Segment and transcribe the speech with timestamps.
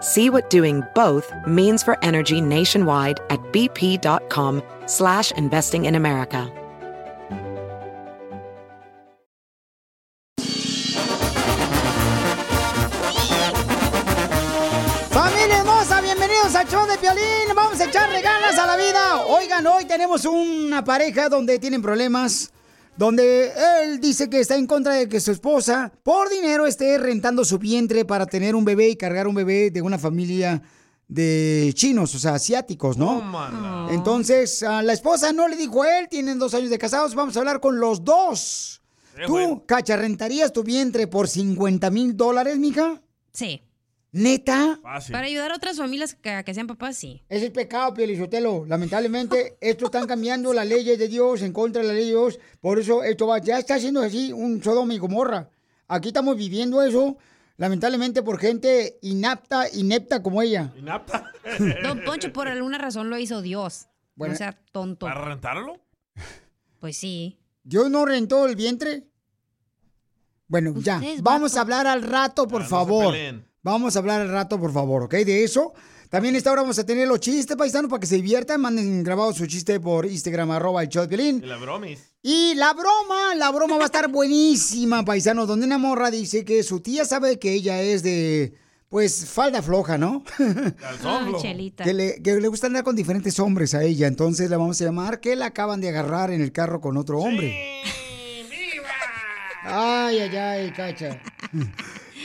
[0.00, 6.52] See what doing both means for energy nationwide at bp.com slash investing in America.
[15.10, 17.54] Familia hermosa, bienvenidos al show de Piolín.
[17.56, 19.26] Vamos a echarle ganas a la vida.
[19.26, 22.52] Oigan, hoy tenemos una pareja donde tienen problemas.
[22.98, 23.52] Donde
[23.84, 27.56] él dice que está en contra de que su esposa, por dinero, esté rentando su
[27.56, 30.60] vientre para tener un bebé y cargar un bebé de una familia
[31.06, 33.88] de chinos, o sea, asiáticos, ¿no?
[33.92, 37.36] Entonces, a la esposa no le dijo a él, tienen dos años de casados, vamos
[37.36, 38.82] a hablar con los dos.
[39.16, 39.62] Eh, ¿Tú, bueno.
[39.64, 43.00] Cacha, rentarías tu vientre por 50 mil dólares, mija?
[43.32, 43.62] Sí.
[44.10, 44.80] ¿Neta?
[44.82, 47.22] Para ayudar a otras familias que, a que sean papás, sí.
[47.28, 48.64] Es el pecado, Pielizotelo.
[48.66, 52.38] Lamentablemente, esto están cambiando las leyes de Dios en contra de la ley de Dios.
[52.60, 55.50] Por eso esto va, ya está haciendo así un Sodoma y Gomorra.
[55.88, 57.18] Aquí estamos viviendo eso,
[57.56, 60.72] lamentablemente, por gente inapta, inepta como ella.
[60.76, 61.30] ¿Inapta?
[61.82, 63.88] Don Poncho, por alguna razón lo hizo Dios.
[64.14, 64.32] Bueno.
[64.32, 65.06] no sea tonto.
[65.06, 65.80] ¿Para rentarlo?
[66.80, 67.36] Pues sí.
[67.64, 69.08] ¿Dios no rentó el vientre?
[70.46, 71.02] Bueno, ya.
[71.22, 73.16] Vamos a hablar al rato, por favor.
[73.70, 75.14] Vamos a hablar al rato, por favor, ¿ok?
[75.14, 75.72] De eso.
[76.10, 78.60] También esta hora vamos a tener los chistes paisanos para que se diviertan.
[78.62, 81.42] Manden grabado su chiste por Instagram, arroba el show de Piolín.
[81.44, 81.98] Y la bromis.
[82.22, 85.44] Y la broma, la broma va a estar buenísima, paisano.
[85.46, 88.54] Donde una morra dice que su tía sabe que ella es de,
[88.88, 90.24] pues, falda floja, ¿no?
[90.80, 91.36] Calzón.
[91.42, 91.84] Chelita.
[91.84, 94.06] que, le, que le gusta andar con diferentes hombres a ella.
[94.06, 97.18] Entonces la vamos a llamar que la acaban de agarrar en el carro con otro
[97.18, 97.82] hombre.
[99.62, 101.20] Ay, ay, ay, cacha.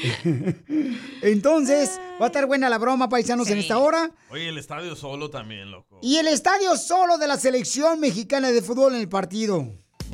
[1.22, 4.12] Entonces, va a estar buena la broma, paisanos, en esta hora.
[4.30, 6.00] Oye, el estadio solo también, loco.
[6.02, 9.68] Y el estadio solo de la selección mexicana de fútbol en el partido.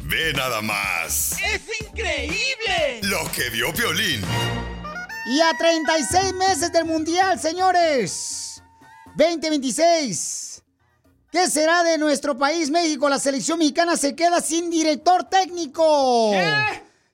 [0.03, 1.33] Ve nada más.
[1.41, 3.01] ¡Es increíble!
[3.03, 4.21] Lo que vio Piolín.
[5.27, 8.63] Y a 36 meses del Mundial, señores.
[9.15, 10.63] 2026.
[11.31, 13.07] ¿Qué será de nuestro país, México?
[13.07, 16.31] La selección mexicana se queda sin director técnico.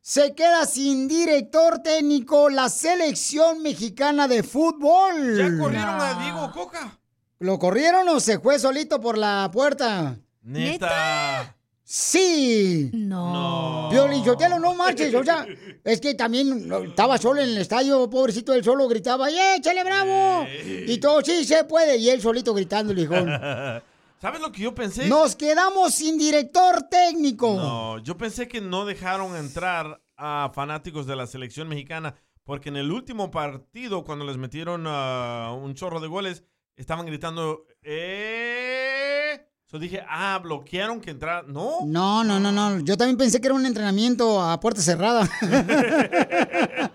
[0.08, 5.36] Se queda sin director técnico la selección mexicana de fútbol.
[5.36, 7.00] ¿Ya corrieron a Diego Coca?
[7.40, 10.16] ¿Lo corrieron o se fue solito por la puerta?
[10.44, 11.58] Neta.
[11.84, 12.92] Sí.
[12.94, 13.90] No.
[13.90, 15.44] Violín Sotelo, no marches, o sea,
[15.84, 20.46] es que también estaba solo en el estadio, pobrecito, él solo gritaba, ¡eh, échale bravo!
[20.86, 23.28] Y todo, sí, se puede, y él solito gritando, el hijón.
[24.26, 25.08] ¿Sabes lo que yo pensé?
[25.08, 27.54] Nos quedamos sin director técnico.
[27.56, 32.78] No, yo pensé que no dejaron entrar a fanáticos de la selección mexicana porque en
[32.78, 36.44] el último partido, cuando les metieron ah, un chorro de goles,
[36.76, 39.48] estaban gritando, ¡eh!
[39.68, 41.48] So dije, ah, bloquearon que entrar.
[41.48, 41.82] No.
[41.86, 42.80] No, no, no, no.
[42.80, 45.30] Yo también pensé que era un entrenamiento a puerta cerrada.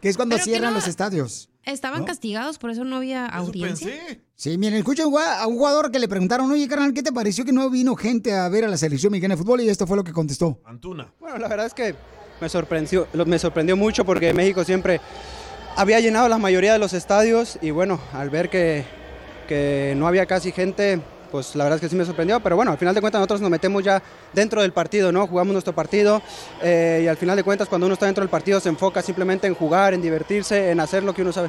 [0.00, 1.48] que es cuando Pero cierran no- los estadios.
[1.64, 2.06] Estaban ¿No?
[2.06, 3.86] castigados, por eso no había Eso audiencia.
[3.86, 4.24] pensé.
[4.42, 7.52] Sí, miren, escuchen a un jugador que le preguntaron, oye, carnal, ¿qué te pareció que
[7.52, 9.60] no vino gente a ver a la selección mexicana de fútbol?
[9.60, 10.58] Y esto fue lo que contestó.
[10.64, 11.12] Antuna.
[11.20, 11.94] Bueno, la verdad es que
[12.40, 15.00] me sorprendió, me sorprendió mucho porque México siempre
[15.76, 18.84] había llenado la mayoría de los estadios y bueno, al ver que,
[19.46, 21.00] que no había casi gente,
[21.30, 23.42] pues la verdad es que sí me sorprendió, pero bueno, al final de cuentas nosotros
[23.42, 24.02] nos metemos ya
[24.32, 25.28] dentro del partido, ¿no?
[25.28, 26.20] Jugamos nuestro partido
[26.60, 29.46] eh, y al final de cuentas cuando uno está dentro del partido se enfoca simplemente
[29.46, 31.48] en jugar, en divertirse, en hacer lo que uno sabe.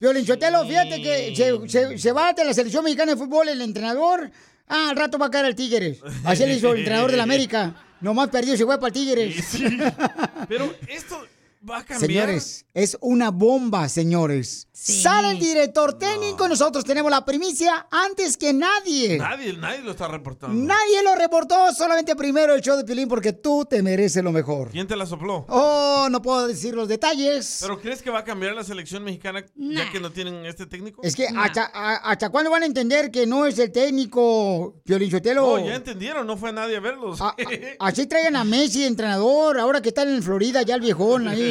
[0.00, 3.60] Violín Sotelo, fíjate que se, se- se va de la selección mexicana de fútbol el
[3.60, 4.30] entrenador.
[4.66, 5.98] Ah, al rato va a caer al Tigres.
[6.24, 7.74] Así le hizo el entrenador del América.
[8.00, 9.44] Nomás perdió, se fue para el Tigres.
[9.44, 9.64] Sí.
[10.48, 11.20] Pero esto,
[11.68, 12.00] va a cambiar.
[12.26, 14.66] Señores, es una bomba, señores.
[14.72, 15.00] Sí.
[15.02, 19.18] Sale el director técnico, nosotros tenemos la primicia antes que nadie.
[19.18, 20.54] Nadie, nadie lo está reportando.
[20.56, 24.70] Nadie lo reportó, solamente primero el show de Piolín porque tú te mereces lo mejor.
[24.70, 25.44] ¿Quién te la sopló?
[25.50, 27.58] Oh, no puedo decir los detalles.
[27.60, 31.02] ¿Pero crees que va a cambiar la selección mexicana ya que no tienen este técnico?
[31.04, 35.10] Es que hasta, a- hasta cuándo van a entender que no es el técnico Piolín
[35.10, 35.58] Sotelo?
[35.58, 37.20] No, ya entendieron, no fue nadie a verlos.
[37.20, 37.36] A- a-
[37.80, 41.49] así traigan a Messi, entrenador, ahora que están en Florida, ya el viejón ahí.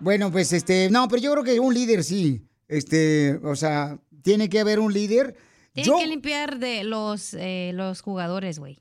[0.00, 2.42] Bueno, pues este, no, pero yo creo que un líder sí.
[2.68, 5.36] Este, o sea, tiene que haber un líder.
[5.72, 8.78] Tienen Yo, que limpiar de los, eh, los jugadores, güey.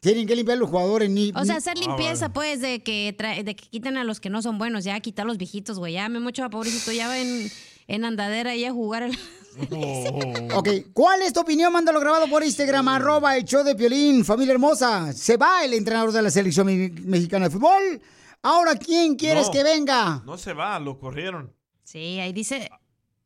[0.00, 1.10] tienen que limpiar los jugadores.
[1.10, 4.30] Ni, O sea, hacer limpieza, pues, de que, tra- de que quiten a los que
[4.30, 5.94] no son buenos, ya quitar los viejitos, güey.
[5.94, 7.50] Ya me mucho pobrecito, ya va en,
[7.88, 9.04] en andadera ahí a jugar.
[9.04, 9.18] al-
[10.54, 11.72] Ok, ¿cuál es tu opinión?
[11.72, 15.12] Mándalo grabado por Instagram, arroba el show de Piolín, familia hermosa.
[15.12, 18.00] ¿Se va el entrenador de la selección me- mexicana de fútbol?
[18.46, 19.52] Ahora, ¿quién quieres No.
[19.52, 20.22] que venga?
[20.24, 21.52] No se va, lo corrieron.
[21.82, 22.70] Sí, ahí dice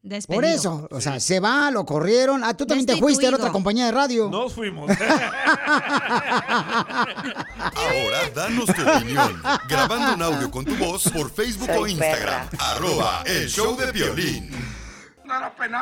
[0.03, 0.41] despedido.
[0.41, 2.43] Por eso, o sea, se va, lo corrieron.
[2.43, 4.31] Ah, tú también te fuiste a la otra compañía de radio.
[4.31, 4.91] Nos fuimos.
[7.59, 9.43] Ahora danos tu opinión.
[9.69, 12.49] Grabando un audio con tu voz por Facebook o Instagram.
[12.59, 14.51] Arroba el show de violín.
[15.57, 15.77] Pues yo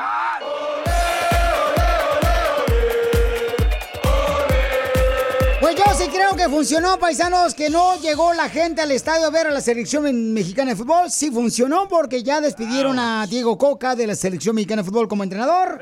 [6.11, 9.61] creo que funcionó, paisanos, que no llegó la gente al estadio a ver a la
[9.61, 11.11] selección mexicana de fútbol.
[11.11, 15.23] Sí funcionó porque ya despidieron a Diego Coca de la selección mexicana de fútbol como
[15.23, 15.81] entrenador.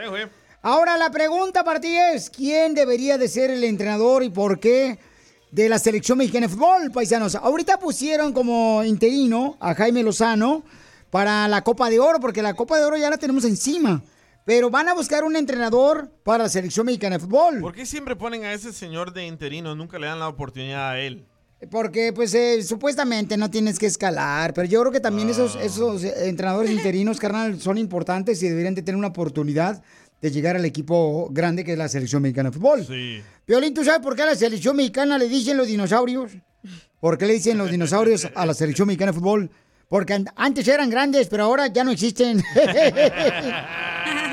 [0.62, 4.98] Ahora la pregunta para ti es, ¿quién debería de ser el entrenador y por qué
[5.50, 7.34] de la selección mexicana de fútbol, paisanos?
[7.36, 10.64] Ahorita pusieron como interino a Jaime Lozano
[11.10, 14.02] para la Copa de Oro, porque la Copa de Oro ya la tenemos encima.
[14.46, 17.60] Pero van a buscar un entrenador para la selección mexicana de fútbol.
[17.60, 19.74] ¿Por qué siempre ponen a ese señor de interino?
[19.74, 21.26] Nunca le dan la oportunidad a él.
[21.70, 26.04] Porque, pues, eh, supuestamente no tienes que escalar, pero yo creo que también esos, esos
[26.04, 29.82] eh, entrenadores interinos, carnal, son importantes y deberían de tener una oportunidad
[30.22, 32.86] de llegar al equipo grande que es la selección mexicana de fútbol.
[32.86, 33.20] Sí.
[33.48, 36.32] Violín, ¿tú sabes por qué a la selección mexicana le dicen los dinosaurios?
[37.00, 39.50] ¿Por qué le dicen los dinosaurios a la selección mexicana de fútbol?
[39.88, 42.42] Porque an- antes eran grandes, pero ahora ya no existen.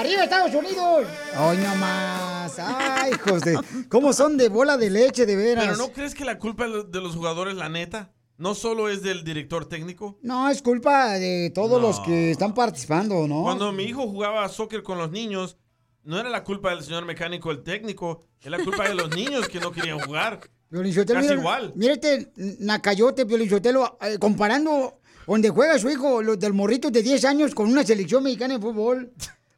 [0.00, 1.06] ¡Arriba Estados Unidos!
[1.36, 2.58] ¡Ay, no más!
[2.58, 3.58] ¡Ay, hijos de...
[3.90, 5.64] ¿Cómo son de bola de leche, de veras?
[5.66, 9.24] Pero ¿no crees que la culpa de los- jugadores, la neta, no solo es del
[9.24, 10.18] director técnico?
[10.22, 13.42] No, es culpa de todos los que están participando, ¿no?
[13.42, 15.58] Cuando mi hijo jugaba soccer con los niños,
[16.02, 19.48] no era la culpa del señor mecánico, el técnico, es la culpa de los niños
[19.50, 20.40] que no querían jugar.
[20.70, 21.72] Casi mira- igual.
[21.76, 27.22] Mira este nacayote, Piolinsotelo, eh, comparando donde juega su hijo, los del morrito de 10
[27.26, 29.12] años, con una selección mexicana de fútbol.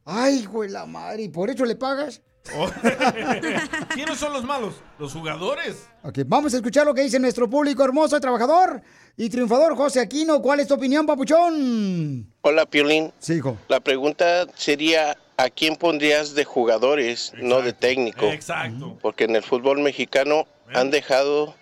[0.04, 2.20] Ay, de la madre, ¿y por eso le pagas?
[2.56, 2.68] Oh.
[3.94, 4.74] ¿Quiénes son los malos?
[4.98, 5.88] Los jugadores.
[6.02, 8.82] Ok, vamos a escuchar lo que dice nuestro público hermoso, trabajador
[9.16, 10.42] y triunfador José Aquino.
[10.42, 12.32] ¿Cuál es tu opinión, papuchón?
[12.40, 13.12] Hola, Piolín.
[13.20, 13.56] Sí, hijo.
[13.68, 18.26] La pregunta sería, ¿a quién pondrías de jugadores, no de técnico?
[18.26, 18.98] Exacto.
[19.00, 21.54] Porque en el fútbol mexicano han dejado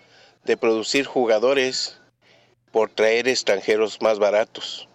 [0.45, 1.99] de producir jugadores
[2.71, 4.87] por traer extranjeros más baratos.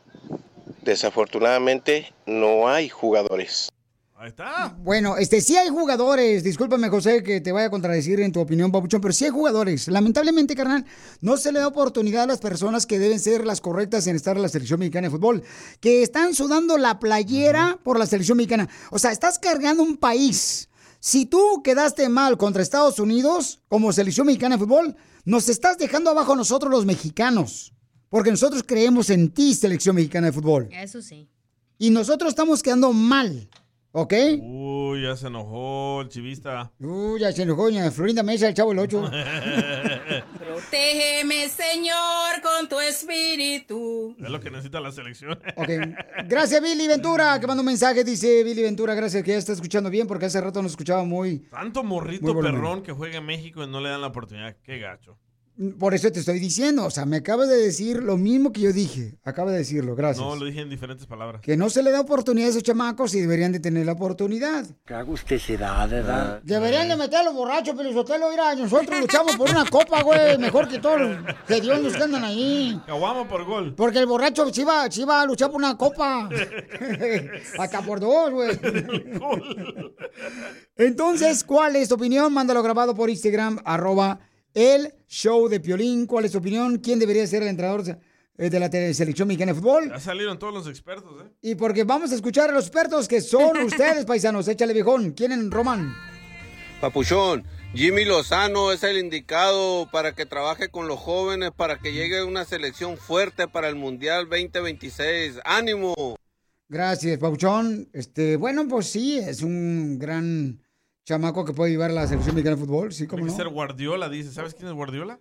[0.87, 3.69] Desafortunadamente, no hay jugadores.
[4.15, 4.77] Ahí está.
[4.79, 8.71] Bueno, este sí hay jugadores, discúlpame José que te vaya a contradecir en tu opinión,
[8.71, 9.88] Papuchón, pero sí hay jugadores.
[9.88, 10.87] Lamentablemente, carnal,
[11.21, 14.37] no se le da oportunidad a las personas que deben ser las correctas en estar
[14.37, 15.43] en la selección mexicana de fútbol,
[15.81, 18.69] que están sudando la playera por la selección mexicana.
[18.93, 20.69] O sea, estás cargando un país.
[21.00, 26.11] Si tú quedaste mal contra Estados Unidos como selección mexicana de fútbol, nos estás dejando
[26.11, 27.73] abajo a nosotros los mexicanos.
[28.08, 30.69] Porque nosotros creemos en ti, selección mexicana de fútbol.
[30.70, 31.29] Eso sí.
[31.79, 33.49] Y nosotros estamos quedando mal.
[33.99, 34.12] ¿Ok?
[34.43, 36.70] Uy, ya se enojó el chivista.
[36.81, 39.11] Uy, ya se enojó doña Florinda Mesa, el chavo el 8.
[40.38, 44.14] Protégeme, Señor, con tu espíritu.
[44.23, 45.38] Es lo que necesita la selección.
[45.57, 45.69] Ok.
[46.28, 48.04] Gracias, Billy Ventura, que mandó un mensaje.
[48.04, 51.38] Dice Billy Ventura, gracias que ya está escuchando bien, porque hace rato nos escuchaba muy.
[51.50, 54.57] Tanto morrito perrón que juega en México y no le dan la oportunidad.
[54.62, 55.16] Qué gacho.
[55.79, 56.85] Por eso te estoy diciendo.
[56.85, 59.15] O sea, me acabas de decir lo mismo que yo dije.
[59.25, 60.25] Acaba de decirlo, gracias.
[60.27, 61.41] No, lo dije en diferentes palabras.
[61.41, 64.67] Que no se le da oportunidad a esos chamacos y deberían de tener la oportunidad.
[64.85, 66.41] Qué agusticidad, ¿verdad?
[66.43, 70.37] Deberían de meter a los borrachos, pero Sotelo, mira, nosotros luchamos por una copa, güey.
[70.37, 72.79] Mejor que todos los hediondos que andan ahí.
[72.87, 73.75] Caguama por gol.
[73.75, 76.29] Porque el borracho sí va, sí va a luchar por una copa.
[77.59, 78.51] Hasta por dos, güey.
[80.77, 82.31] Entonces, ¿cuál es tu opinión?
[82.33, 84.21] Mándalo grabado por Instagram, arroba
[84.57, 86.07] el show de Piolín.
[86.07, 86.79] ¿Cuál es tu opinión?
[86.79, 87.85] ¿Quién debería ser el entrenador
[88.39, 89.89] eh, de la tele- selección mexicana de fútbol?
[89.91, 91.29] Ya salieron todos los expertos, ¿eh?
[91.43, 94.49] Y porque vamos a escuchar a los expertos que son ustedes, paisanos.
[94.49, 95.13] Échale, viejón.
[95.13, 95.95] ¿Quién en Roman?
[96.81, 97.45] Papuchón,
[97.75, 102.45] Jimmy Lozano es el indicado para que trabaje con los jóvenes, para que llegue una
[102.45, 105.41] selección fuerte para el Mundial 2026.
[105.45, 106.17] ¡Ánimo!
[106.69, 107.89] Gracias, Pauchón.
[107.93, 110.61] Este, bueno, pues sí, es un gran
[111.07, 113.37] chamaco que puede llevar a la selección mexicana de fútbol, sí, Tiene como que no.
[113.37, 114.33] ser Guardiola, dice.
[114.33, 115.19] ¿Sabes quién es Guardiola?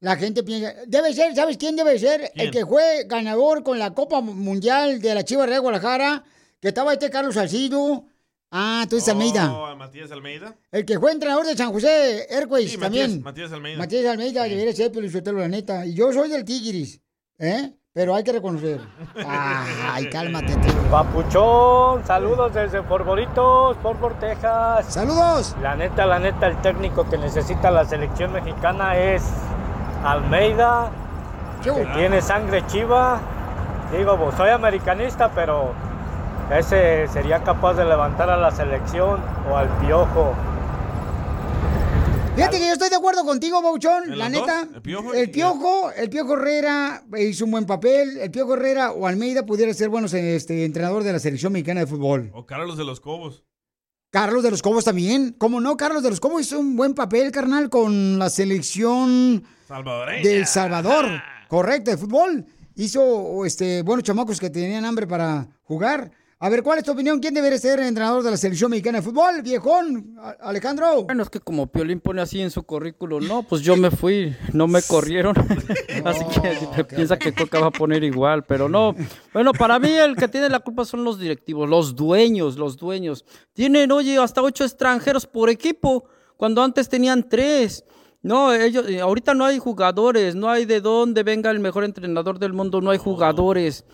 [0.00, 2.30] La gente piensa, debe ser, ¿sabes quién debe ser?
[2.34, 2.46] ¿Quién?
[2.46, 6.24] El que fue ganador con la Copa Mundial de la Chivas de Guadalajara,
[6.60, 8.04] que estaba este Carlos Salcido.
[8.50, 9.52] Ah, tú dices Almeida.
[9.52, 10.54] Oh, Matías Almeida.
[10.70, 13.22] El que fue entrenador de San José Airways Sí, también.
[13.22, 13.78] Matías, Matías Almeida.
[13.78, 15.86] Matías Almeida, debería ser Pelizotelo, la neta.
[15.86, 17.00] Y yo soy del Tigris,
[17.38, 17.72] ¿eh?
[17.94, 18.80] Pero hay que reconocer.
[19.28, 20.72] Ay, cálmate, tío.
[20.90, 24.86] Papuchón, saludos desde Forboritos, Fort Texas.
[24.88, 25.54] Saludos.
[25.60, 29.22] La neta, la neta, el técnico que necesita la selección mexicana es
[30.06, 30.88] Almeida,
[31.62, 33.20] que tiene sangre chiva.
[33.94, 35.72] Digo, pues, soy americanista, pero
[36.50, 39.20] ese sería capaz de levantar a la selección
[39.50, 40.32] o al piojo.
[42.34, 44.04] Fíjate que yo estoy de acuerdo contigo, Bauchón.
[44.12, 44.76] ¿En La neta, dos?
[44.76, 45.12] ¿El Piojo?
[45.14, 48.16] el Piojo, el Piojo Herrera hizo un buen papel.
[48.18, 51.86] El Piojo Herrera o Almeida pudiera ser buenos este, entrenador de la selección mexicana de
[51.86, 52.30] fútbol.
[52.32, 53.44] O Carlos de los Cobos.
[54.10, 55.34] Carlos de los Cobos también.
[55.36, 55.76] ¿Cómo no?
[55.76, 60.22] Carlos de los Cobos hizo un buen papel, carnal, con la selección Salvadoreña.
[60.22, 61.06] de El Salvador.
[61.48, 62.46] Correcto, de fútbol.
[62.76, 66.10] Hizo este, buenos chamacos que tenían hambre para jugar.
[66.44, 67.20] A ver, ¿cuál es tu opinión?
[67.20, 69.42] ¿Quién debería ser entrenador de la selección mexicana de fútbol?
[69.42, 71.04] Viejón, Alejandro.
[71.04, 74.34] Bueno, es que como Piolín pone así en su currículum, no, pues yo me fui,
[74.52, 75.36] no me corrieron.
[76.04, 78.92] así que si te piensa que Coca va a poner igual, pero no.
[79.32, 83.24] Bueno, para mí el que tiene la culpa son los directivos, los dueños, los dueños.
[83.52, 86.06] Tienen, oye, hasta ocho extranjeros por equipo,
[86.36, 87.84] cuando antes tenían tres.
[88.20, 92.40] No, ellos, eh, ahorita no hay jugadores, no hay de dónde venga el mejor entrenador
[92.40, 93.84] del mundo, no hay jugadores.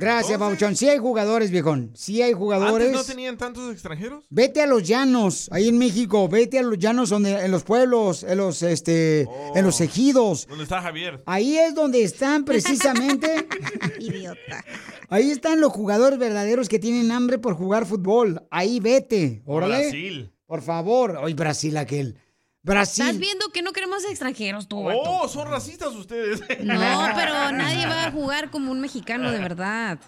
[0.00, 0.76] Gracias, Bauchón.
[0.76, 1.90] Sí hay jugadores, viejón.
[1.94, 2.88] Sí hay jugadores.
[2.88, 4.24] ¿Antes no tenían tantos extranjeros?
[4.30, 6.28] Vete a los llanos, ahí en México.
[6.28, 10.46] Vete a los llanos donde, en los pueblos, en los, este, en los ejidos.
[10.48, 11.22] ¿Dónde está Javier?
[11.26, 13.46] Ahí es donde están precisamente.
[14.00, 14.64] Idiota.
[15.08, 18.42] Ahí están los jugadores verdaderos que tienen hambre por jugar fútbol.
[18.50, 19.42] Ahí vete.
[19.44, 19.82] Órale.
[19.82, 20.32] Brasil.
[20.46, 21.16] Por favor.
[21.22, 22.16] Hoy Brasil aquel.
[22.62, 26.40] Estás viendo que no queremos extranjeros, tú, Oh, son racistas ustedes.
[26.60, 29.98] No, pero nadie va a jugar como un mexicano de verdad.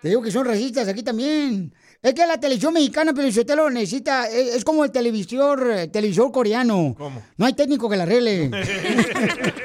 [0.00, 1.74] Te digo que son racistas aquí también.
[2.02, 4.28] Es que la televisión mexicana, pero lo necesita.
[4.28, 6.94] Es, es como el televisor, eh, televisor coreano.
[6.96, 7.22] ¿Cómo?
[7.36, 8.50] No hay técnico que la arregle.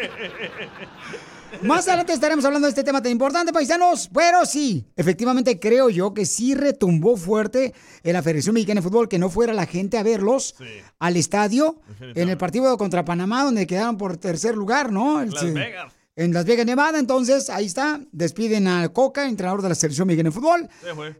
[1.64, 4.10] Más adelante estaremos hablando de este tema tan importante, paisanos.
[4.14, 9.08] Pero sí, efectivamente creo yo que sí retumbó fuerte en la Federación Mexicana de Fútbol
[9.08, 10.56] que no fuera la gente a verlos
[11.00, 15.22] al estadio en el partido contra Panamá, donde quedaron por tercer lugar, ¿no?
[15.22, 15.94] El- Las Vegas.
[16.16, 17.00] En Las Vegas, Nevada.
[17.00, 18.02] Entonces, ahí está.
[18.12, 20.68] Despiden a Coca, entrenador de la Selección Mexicana de Fútbol.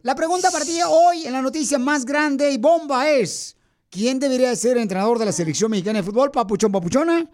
[0.02, 3.56] La pregunta para ti hoy en la noticia más grande y bomba es:
[3.90, 6.30] ¿quién debería ser entrenador de la selección mexicana de fútbol?
[6.30, 7.28] Papuchón, papuchona.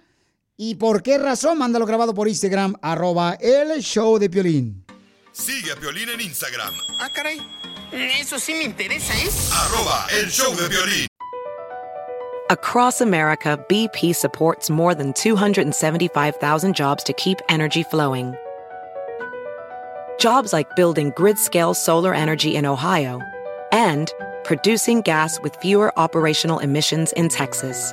[0.60, 1.56] ¿Y por qué razón?
[1.56, 4.84] Mándalo grabado por Instagram, arroba el show de Piolín.
[5.30, 7.38] Sigue a Piolín en Instagram, Ah, caray.
[7.92, 9.28] Eso sí me interesa, ¿eh?
[9.52, 11.06] arroba el show de Piolín.
[12.50, 18.34] Across America, BP supports more than 275,000 jobs to keep energy flowing.
[20.18, 23.20] Jobs like building grid scale solar energy in Ohio
[23.70, 24.12] and
[24.42, 27.92] producing gas with fewer operational emissions in Texas.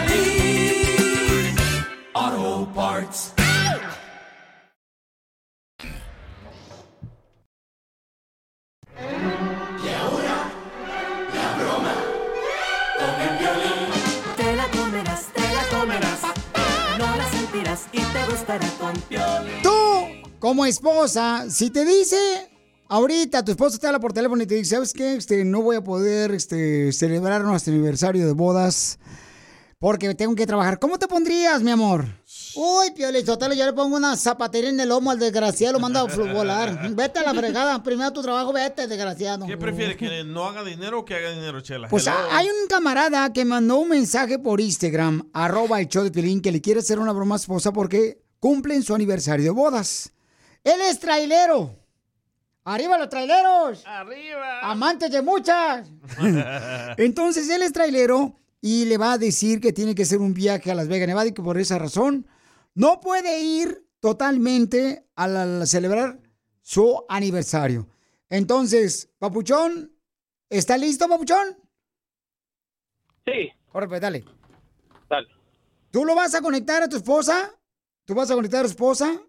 [19.63, 22.17] Tú, como esposa, si te dice
[22.91, 25.15] ahorita tu esposa te habla por teléfono y te dice, ¿sabes qué?
[25.15, 28.99] Este, no voy a poder este, celebrar nuestro aniversario de bodas
[29.79, 30.77] porque tengo que trabajar.
[30.77, 32.05] ¿Cómo te pondrías, mi amor?
[32.53, 35.99] Uy, Piolín Sotelo, yo le pongo una zapatería en el lomo al desgraciado, lo mando
[35.99, 36.93] a volar.
[36.93, 39.47] Vete a la fregada, primero tu trabajo, vete, desgraciado.
[39.47, 39.95] ¿Qué prefiere?
[39.95, 41.87] ¿Que no haga dinero o que haga dinero, Chela?
[41.87, 42.17] Pues Hello.
[42.29, 46.51] hay un camarada que mandó un mensaje por Instagram, arroba el show de Piolín, que
[46.51, 50.11] le quiere hacer una broma a su esposa porque cumplen su aniversario de bodas.
[50.65, 51.73] Él es trailero.
[52.65, 53.83] ¡Arriba los traileros!
[53.87, 54.59] ¡Arriba!
[54.69, 55.87] ¡Amantes de muchas!
[56.97, 60.69] Entonces él es trailero y le va a decir que tiene que hacer un viaje
[60.69, 62.27] a Las Vegas, Nevada y que por esa razón
[62.75, 66.19] no puede ir totalmente a, la- a celebrar
[66.61, 67.87] su aniversario.
[68.29, 69.91] Entonces, Papuchón,
[70.49, 71.57] ¿está listo, Papuchón?
[73.25, 73.49] Sí.
[73.71, 74.23] Corre, pues, dale.
[75.09, 75.27] Dale.
[75.91, 77.51] ¿Tú lo vas a conectar a tu esposa?
[78.11, 79.21] ¿Tú vas a conectar a tu esposa?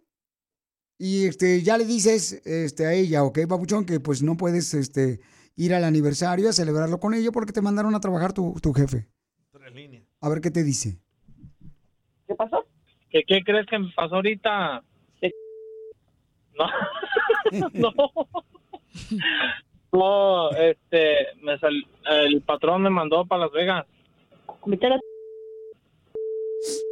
[0.98, 3.86] Y este, ya le dices este, a ella, ¿ok, Papuchón?
[3.86, 5.20] Que pues no puedes este,
[5.54, 9.06] ir al aniversario a celebrarlo con ella porque te mandaron a trabajar tu, tu jefe.
[10.20, 10.98] A ver qué te dice.
[12.26, 12.66] ¿Qué pasó?
[13.08, 14.82] ¿Qué, qué crees que me pasó ahorita?
[16.58, 16.66] No.
[17.74, 17.92] no.
[19.92, 21.86] No, este, me sal-
[22.24, 23.86] el patrón me mandó para Las Vegas.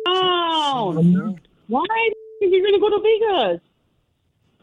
[0.06, 1.34] No.
[1.70, 1.86] Why
[2.40, 3.60] did you really go to Vegas?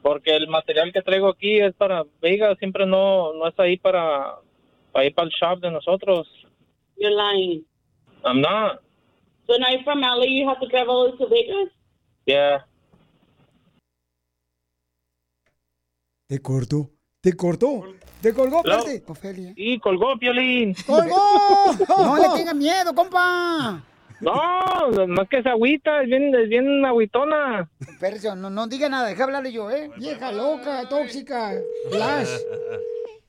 [0.01, 4.35] Porque el material que traigo aquí es para Vegas, siempre no, no es ahí para,
[4.91, 6.27] para ir para el shop de nosotros.
[6.97, 7.63] You're lying.
[8.25, 8.81] I'm not.
[9.47, 11.73] So now you're from LA, you have to travel all the way to Vegas?
[12.25, 12.65] Yeah.
[16.27, 16.89] Te cortó.
[17.21, 17.85] Te cortó.
[18.21, 19.03] Te colgó, espérate.
[19.07, 19.53] Ofelia.
[19.55, 20.75] Y colgó, Piolín.
[20.85, 21.15] ¡Colgó!
[21.87, 23.81] No le tenga miedo, compa.
[24.19, 27.69] No, no es que se agüita, es bien, es bien agüitona.
[27.79, 29.91] Espérate, no, no diga nada, deja hablarle yo, ¿eh?
[29.97, 31.53] Vieja loca, tóxica,
[31.91, 32.29] Flash.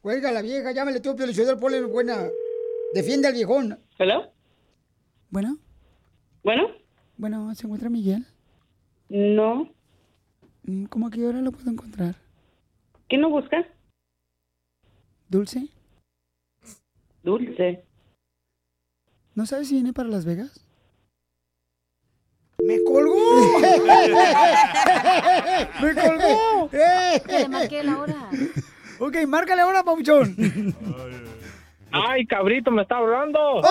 [0.01, 2.29] Cuelga la vieja, llámale tú, Piolichodor, ponle buena.
[2.95, 3.79] Defiende al viejón.
[3.99, 4.33] ¿Hello?
[5.31, 5.59] Bueno.
[6.43, 6.69] ¿Bueno?
[7.19, 8.25] Bueno, ¿se encuentra Miguel?
[9.11, 9.69] No.
[10.63, 12.15] Mm, ¿Cómo a qué hora lo puedo encontrar?
[13.09, 13.67] ¿Quién lo busca?
[15.29, 15.69] ¿Dulce?
[17.23, 17.85] Dulce.
[19.35, 20.68] ¿No sabes si viene para Las Vegas?
[22.65, 23.15] ¡Me colgó!
[25.81, 26.69] ¡Me colgó!
[27.29, 28.31] Que le marque la hora.
[28.99, 30.35] Ok, márcale ahora, Pabuchón.
[31.91, 33.63] Ay, cabrito, me está hablando.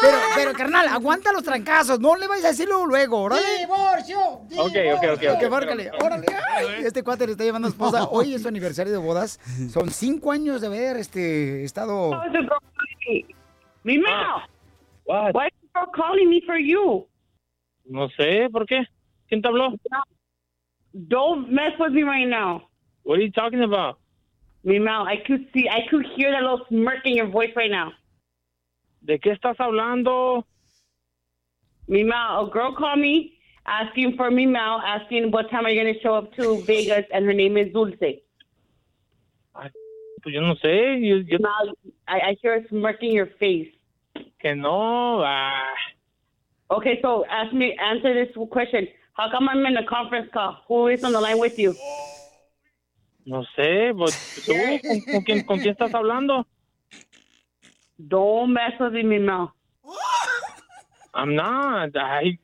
[0.00, 2.00] Pero, pero, carnal, aguanta los trancazos.
[2.00, 3.42] No le vayas a decirlo luego, órale.
[3.58, 4.18] ¡Divorcio!
[4.18, 6.26] Ok, ok, ok, ok, Ok, márcale, órale.
[6.56, 8.04] Ay, este cuate le está llevando a esposa.
[8.10, 9.38] Hoy es su aniversario de bodas.
[9.70, 12.10] Son cinco años de haber este, estado...
[13.84, 14.08] Mima!
[14.10, 14.46] Ah,
[15.04, 15.34] What?
[15.34, 17.06] Why are you calling me for you?
[17.90, 18.86] No sé, ¿por qué?
[19.28, 19.74] ¿Quién te habló?
[20.92, 22.68] Don't mess with me right now.
[23.02, 23.98] What are you talking about?
[24.62, 27.92] Mima, I could see, I could hear that little smirk in your voice right now.
[29.02, 30.44] ¿De qué estás hablando?
[31.88, 33.32] Mima, a girl called me
[33.66, 37.24] asking for Mima, asking what time are you going to show up to Vegas, and
[37.24, 38.20] her name is Dulce.
[39.54, 39.68] I,
[40.22, 41.00] Pues yo no sé.
[41.00, 41.38] Yo, yo-
[42.06, 43.68] I, I hear a smirk in your face.
[44.40, 45.22] que no.
[45.24, 45.74] Ah,
[46.70, 48.86] Okay, so ask me, answer this question.
[49.14, 50.56] How come I'm in a conference call?
[50.68, 51.74] Who is on the line with you?
[53.26, 53.92] no sé.
[53.96, 54.52] pues, ¿Tú?
[54.54, 56.46] ¿Con, con quién, ¿Con quién estás hablando?
[57.98, 59.52] Don't mess with me, Mima.
[61.12, 61.94] I'm not.
[61.96, 62.38] Ay,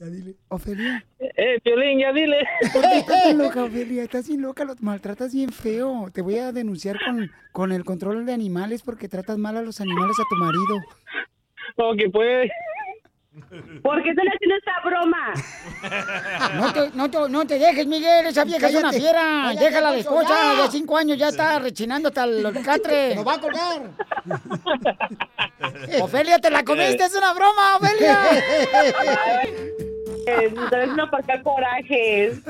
[0.00, 0.36] Ya dile.
[0.48, 1.04] Ofelia.
[1.18, 2.46] eh, Piolín, ya dile.
[2.72, 4.02] ¿Por qué estás bien loca, Ofelia?
[4.04, 6.10] Estás bien loca, los maltratas bien feo.
[6.12, 9.80] Te voy a denunciar con, con el control de animales porque tratas mal a los
[9.80, 10.76] animales a tu marido.
[11.76, 12.50] Ok, pues.
[13.82, 15.32] ¿Por qué están haciendo esta broma?
[16.56, 19.00] No te, no, te, no te dejes, Miguel, esa vieja es una Cállate.
[19.00, 19.20] fiera.
[19.44, 20.62] Cállate, Déjala a la Poncho, esposa, ya.
[20.62, 23.14] de cinco años ya está rechinando hasta el catre.
[23.14, 23.82] ¡Nos va a colgar!
[26.02, 28.18] Ofelia, te la comiste, es una broma, Ofelia.
[30.26, 32.42] Debes no pasar corajes.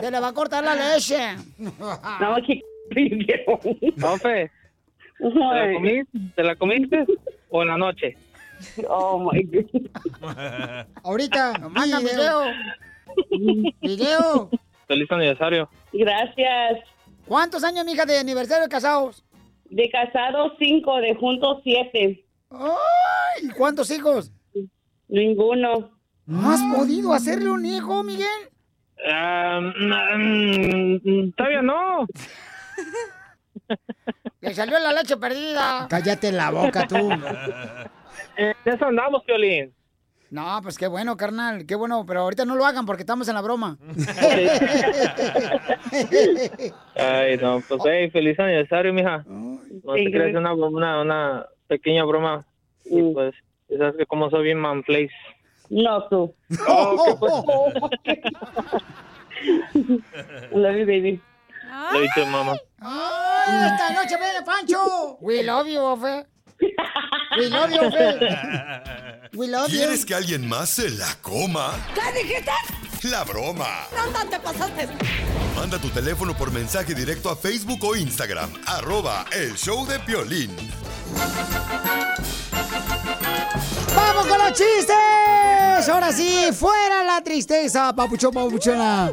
[0.00, 1.36] Te le va a cortar la leche.
[1.58, 2.60] No, que
[4.02, 4.50] Ofe,
[5.18, 7.06] ¿te la, comiste, ¿te la comiste
[7.50, 8.16] o en la noche?
[8.88, 9.82] Oh my God.
[11.04, 12.44] Ahorita, manda video.
[13.80, 14.50] Video.
[14.86, 15.68] Feliz aniversario.
[15.92, 16.80] Gracias.
[17.26, 19.24] ¿Cuántos años, mija, de aniversario de casados?
[19.70, 22.24] De casados cinco, de juntos siete.
[22.50, 23.42] ¡Ay!
[23.42, 24.32] ¿Y cuántos hijos?
[25.08, 25.90] Ninguno.
[26.26, 28.26] ¿No has podido hacerle un hijo, Miguel?
[29.10, 32.06] Ah, mm, todavía no.
[34.40, 35.86] Le salió la leche perdida.
[35.88, 36.96] Cállate la boca, tú.
[38.40, 39.74] Eh, eso andamos, Piolín.
[40.30, 43.34] No, pues qué bueno, carnal, qué bueno, pero ahorita no lo hagan porque estamos en
[43.34, 43.76] la broma.
[46.94, 49.24] Ay, no, pues, hey, feliz aniversario, mija.
[49.26, 49.58] No
[49.94, 50.36] te gracias.
[50.36, 52.46] una, una, una pequeña broma.
[52.84, 53.34] Y pues,
[53.76, 55.10] sabes que como soy bien manplace.
[55.70, 56.32] No, tú.
[56.68, 57.18] Oh,
[60.52, 61.20] Love you, baby.
[61.92, 62.56] Lo dicho, mamá.
[62.80, 65.18] ¡Ay, esta noche viene Pancho!
[65.20, 66.26] We love you, Ofe.
[67.36, 69.30] We love you, Ofe.
[69.34, 69.78] We love you.
[69.78, 71.72] ¿Quieres que alguien más se la coma?
[71.94, 72.52] ¿Qué dijiste?
[73.04, 73.86] La broma.
[73.96, 74.88] No, te pasaste.
[75.56, 78.52] Manda tu teléfono por mensaje directo a Facebook o Instagram.
[78.66, 80.54] Arroba el show de Piolín.
[83.94, 85.88] ¡Vamos con los chistes!
[85.88, 89.12] Ahora sí, fuera la tristeza, papuchón, papuchona.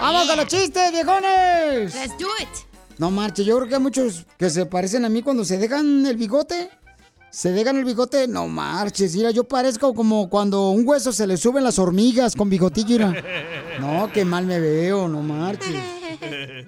[0.00, 1.94] ¡Vamos con los chistes, viejones!
[1.94, 2.69] Let's do it.
[3.00, 6.04] No marche, yo creo que hay muchos que se parecen a mí cuando se dejan
[6.04, 6.68] el bigote.
[7.30, 9.16] Se dejan el bigote, no marches.
[9.16, 13.08] Mira, yo parezco como cuando un hueso se le suben las hormigas con bigotillo.
[13.08, 13.24] mira.
[13.80, 15.82] No, qué mal me veo, no marches.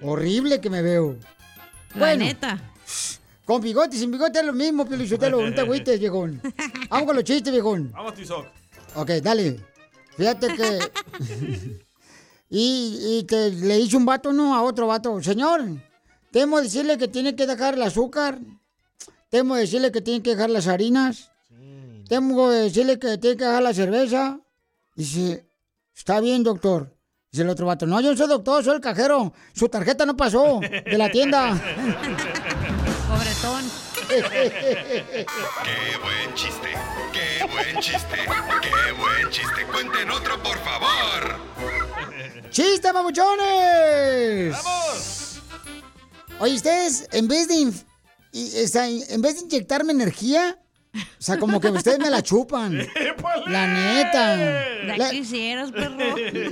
[0.01, 1.18] Horrible que me veo.
[1.97, 2.73] La neta.
[3.45, 5.38] Con bigote y sin bigote es lo mismo, Piolichotelo.
[5.47, 6.40] No te agüites, viejón.
[6.88, 7.92] Vamos con los chistes, viejón.
[7.92, 8.47] Vamos, Tizoc.
[8.95, 9.61] Ok, dale.
[10.16, 10.79] Fíjate que.
[12.49, 14.55] y, y que le hizo un vato, ¿no?
[14.55, 15.23] A otro vato.
[15.23, 15.61] Señor,
[16.33, 18.38] temo decirle que tiene que dejar el azúcar.
[19.29, 21.31] Temo decirle que tiene que dejar las harinas.
[22.09, 24.40] Temo decirle que tiene que dejar la cerveza.
[24.95, 25.47] Dice,
[25.95, 26.95] está bien, doctor.
[27.31, 29.33] Dice el otro vato, no, yo no soy doctor, soy el cajero.
[29.55, 31.55] Su tarjeta no pasó de la tienda.
[33.09, 33.64] Pobretón.
[34.09, 34.21] ¡Qué
[36.03, 36.68] buen chiste!
[37.12, 38.16] ¡Qué buen chiste!
[38.61, 39.66] ¡Qué buen chiste!
[39.73, 41.38] ¡Cuenten otro, por favor!
[42.51, 44.53] ¡Chiste, mamuchones!
[44.53, 45.32] ¡Vamos!
[46.40, 47.55] Oye, ustedes, en vez de...
[47.55, 47.85] inf-
[48.33, 50.59] y- o sea, en vez de inyectarme energía,
[50.95, 52.77] o sea, como que ustedes me la chupan.
[53.47, 54.37] La neta.
[54.85, 55.97] La La, quisieras, perro.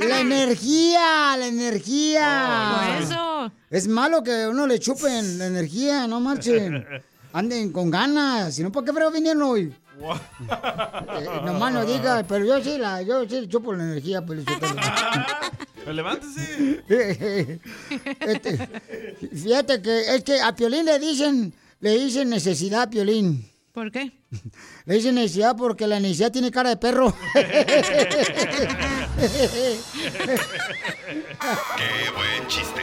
[0.07, 2.73] la energía, la energía.
[2.97, 3.53] Por eso.
[3.71, 6.87] Es malo que uno le chupen la energía, no marchen.
[7.33, 9.73] Anden con ganas, si no, ¿para qué pero vinieron hoy?
[10.01, 14.81] Eh, nomás no diga, pero yo sí, la, yo sí chupo la energía, pues, Pelichotelo.
[15.91, 16.85] Pues levántese.
[18.21, 18.69] Este,
[19.35, 23.51] fíjate que es que a Piolín le dicen, le dicen necesidad a Piolín.
[23.73, 24.13] ¿Por qué?
[24.87, 27.13] Le dicen necesidad porque la necesidad tiene cara de perro.
[27.35, 27.43] ¡Qué
[32.15, 32.83] buen chiste!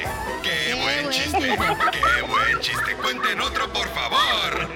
[1.32, 1.40] ¡Qué buen chiste!
[1.92, 2.96] ¡Qué buen chiste!
[3.02, 4.68] ¡Cuenten otro, por favor!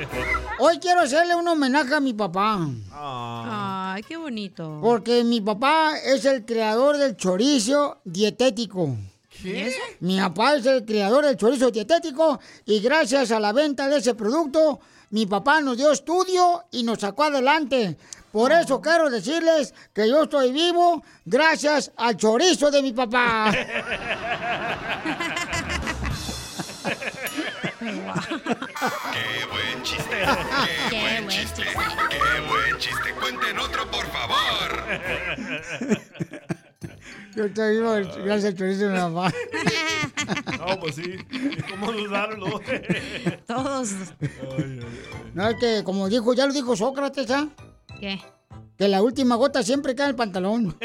[0.59, 2.67] Hoy quiero hacerle un homenaje a mi papá.
[2.91, 4.79] Ay, qué bonito.
[4.81, 8.95] Porque mi papá es el creador del chorizo dietético.
[9.29, 9.73] ¿Qué?
[10.01, 14.13] Mi papá es el creador del chorizo dietético y gracias a la venta de ese
[14.13, 14.79] producto,
[15.11, 17.97] mi papá nos dio estudio y nos sacó adelante.
[18.31, 23.51] Por eso quiero decirles que yo estoy vivo gracias al chorizo de mi papá.
[29.13, 30.24] ¡Qué buen chiste!
[30.89, 31.63] ¡Qué buen chiste!
[31.63, 33.13] ¡Qué buen chiste!
[33.19, 34.84] ¡Cuenten otro, por favor!
[37.36, 37.93] Yo estoy vivo
[38.26, 39.32] gracias al chorizo mi papá.
[40.58, 41.17] No, pues sí.
[41.69, 42.62] ¿Cómo dudarlo?
[43.47, 43.95] Todos.
[45.34, 47.47] No, es que como dijo, ya lo dijo Sócrates, ¿ah?
[48.00, 48.21] ¿Qué?
[48.78, 50.78] Que la última gota siempre cae en el pantalón.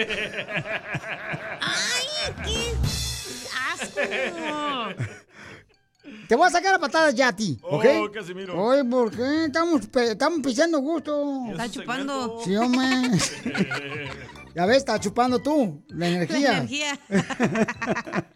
[3.72, 4.00] ¡Asco!
[6.28, 7.84] Te voy a sacar a patadas ya a ti, ¿ok?
[8.00, 8.60] Oh, Casimiro.
[8.60, 9.46] Oye, ¿por qué?
[9.46, 11.44] Estamos, estamos pisando gusto.
[11.50, 12.40] Está chupando.
[12.44, 12.86] Sí, hombre.
[14.56, 16.52] Ya ves, está chupando tú la energía.
[16.52, 16.98] La energía.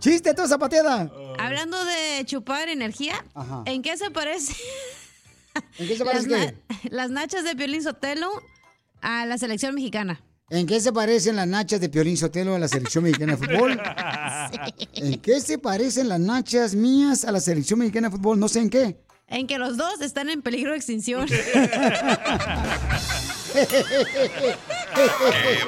[0.00, 1.08] Chiste, tú, zapateada.
[1.38, 3.62] Hablando de chupar energía, Ajá.
[3.66, 4.56] ¿en qué se parece?
[5.78, 6.56] ¿En qué se las, parece
[6.90, 8.28] las nachas de Piolín Sotelo
[9.02, 10.20] a la selección mexicana.
[10.50, 13.80] ¿En qué se parecen las nachas de Piorín Sotelo a la selección mexicana de fútbol?
[14.94, 18.40] ¿En qué se parecen las nachas mías a la selección mexicana de fútbol?
[18.40, 18.96] No sé en qué.
[19.28, 21.28] En que los dos están en peligro de extinción.
[21.28, 21.36] ¡Qué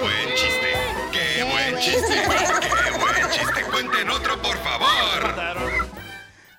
[0.00, 0.72] buen chiste!
[1.12, 2.00] ¡Qué buen chiste!
[2.02, 3.62] ¡Qué buen chiste!
[3.70, 5.92] ¡Cuenten otro, por favor!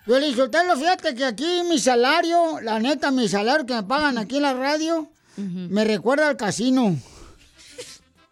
[0.06, 4.38] Piolín Sotelo, fíjate que aquí mi salario, la neta, mi salario que me pagan aquí
[4.38, 6.96] en la radio, me recuerda al casino.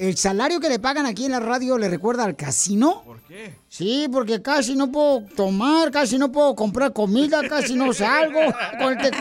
[0.02, 3.04] El salario que le pagan aquí en la radio le recuerda al casino.
[3.06, 3.54] ¿Por qué?
[3.70, 8.40] Sí, porque casi no puedo tomar, casi no puedo comprar comida, casi no salgo
[8.80, 9.12] con este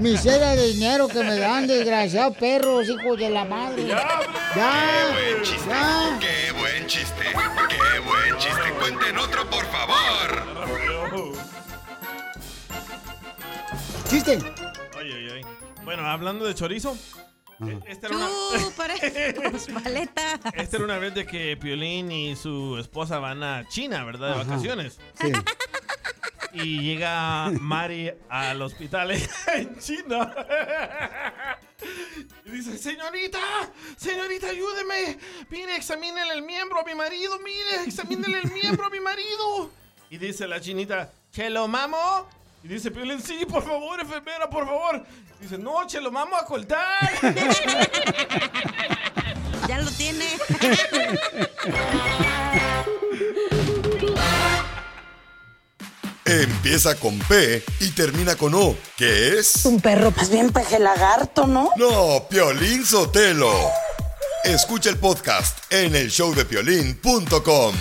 [0.00, 3.86] miseria de dinero que me dan, desgraciados perros, hijos de la madre.
[3.86, 4.08] Ya,
[4.54, 5.68] ¡Qué buen chiste!
[5.68, 6.18] ya.
[6.18, 7.24] ¡Qué buen chiste!
[7.68, 8.72] ¡Qué buen chiste!
[8.80, 11.44] ¡Cuenten otro, por favor!
[14.10, 14.38] Chiste.
[14.98, 15.42] Ay, ay, ay.
[15.84, 16.96] Bueno, hablando de chorizo.
[17.66, 18.28] Eh, Esta era, una,
[20.54, 24.34] esta era una vez de que Piolín y su esposa van a China, ¿verdad?
[24.34, 24.50] De Ajá.
[24.50, 24.98] vacaciones.
[25.20, 25.32] Sí.
[26.52, 29.10] Y llega Mari al hospital
[29.54, 30.34] en China.
[32.44, 33.40] Y dice, señorita,
[33.96, 35.18] señorita, ayúdeme.
[35.50, 37.38] Mire, examínele el miembro a mi marido.
[37.40, 39.70] Mire, examínele el miembro a mi marido.
[40.10, 42.28] Y dice la chinita, ¿que lo mamo?
[42.64, 45.04] Y dice Piolín, sí, por favor, enfermera, por favor.
[45.38, 47.10] Dice, no, che, lo vamos a cortar.
[49.68, 50.24] ya lo tiene.
[56.24, 59.66] Empieza con P y termina con O, ¿qué es?
[59.66, 61.68] Un perro, más bien peje lagarto, ¿no?
[61.76, 63.52] No, Piolín Sotelo.
[64.42, 67.74] Escucha el podcast en el showdepiolín.com.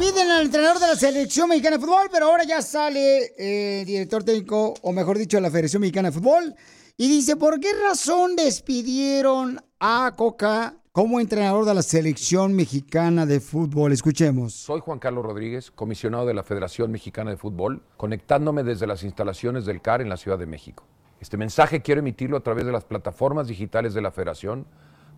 [0.00, 3.86] Despiden al entrenador de la selección mexicana de fútbol, pero ahora ya sale eh, el
[3.86, 6.54] director técnico, o mejor dicho, de la Federación Mexicana de Fútbol,
[6.96, 13.40] y dice, ¿por qué razón despidieron a Coca como entrenador de la selección mexicana de
[13.40, 13.92] fútbol?
[13.92, 14.54] Escuchemos.
[14.54, 19.66] Soy Juan Carlos Rodríguez, comisionado de la Federación Mexicana de Fútbol, conectándome desde las instalaciones
[19.66, 20.82] del CAR en la Ciudad de México.
[21.20, 24.64] Este mensaje quiero emitirlo a través de las plataformas digitales de la Federación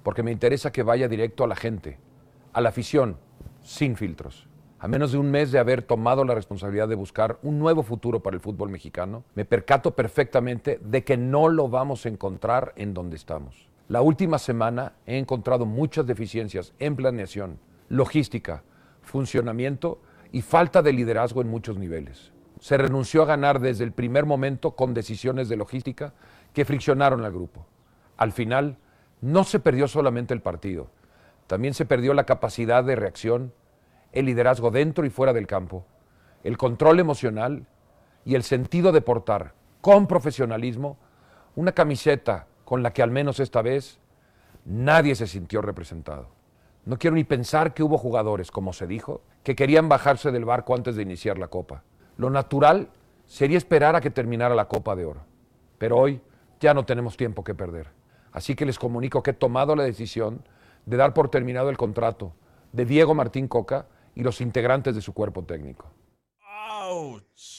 [0.03, 2.01] porque me interesa que vaya directo a la gente,
[2.53, 3.16] a la afición,
[3.62, 4.49] sin filtros.
[4.83, 8.21] A menos de un mes de haber tomado la responsabilidad de buscar un nuevo futuro
[8.21, 12.92] para el fútbol mexicano, me percato perfectamente de que no lo vamos a encontrar en
[12.92, 13.68] donde estamos.
[13.87, 18.64] La última semana he encontrado muchas deficiencias en planeación, logística,
[19.03, 20.01] funcionamiento
[20.33, 22.33] y falta de liderazgo en muchos niveles.
[22.59, 26.12] Se renunció a ganar desde el primer momento con decisiones de logística
[26.53, 27.64] que friccionaron al grupo.
[28.16, 28.79] Al final,
[29.21, 30.88] no se perdió solamente el partido,
[31.47, 33.53] también se perdió la capacidad de reacción,
[34.12, 35.85] el liderazgo dentro y fuera del campo,
[36.44, 37.66] el control emocional
[38.25, 40.98] y el sentido de portar con profesionalismo
[41.57, 43.98] una camiseta con la que al menos esta vez
[44.64, 46.29] nadie se sintió representado.
[46.85, 50.75] No quiero ni pensar que hubo jugadores, como se dijo, que querían bajarse del barco
[50.75, 51.83] antes de iniciar la Copa.
[52.16, 52.88] Lo natural
[53.27, 55.20] sería esperar a que terminara la Copa de Oro.
[55.79, 56.20] Pero hoy
[56.61, 57.88] ya no tenemos tiempo que perder.
[58.33, 60.42] Así que les comunico que he tomado la decisión
[60.87, 62.33] de dar por terminado el contrato
[62.72, 65.90] de Diego Martín Coca y los integrantes de su cuerpo técnico.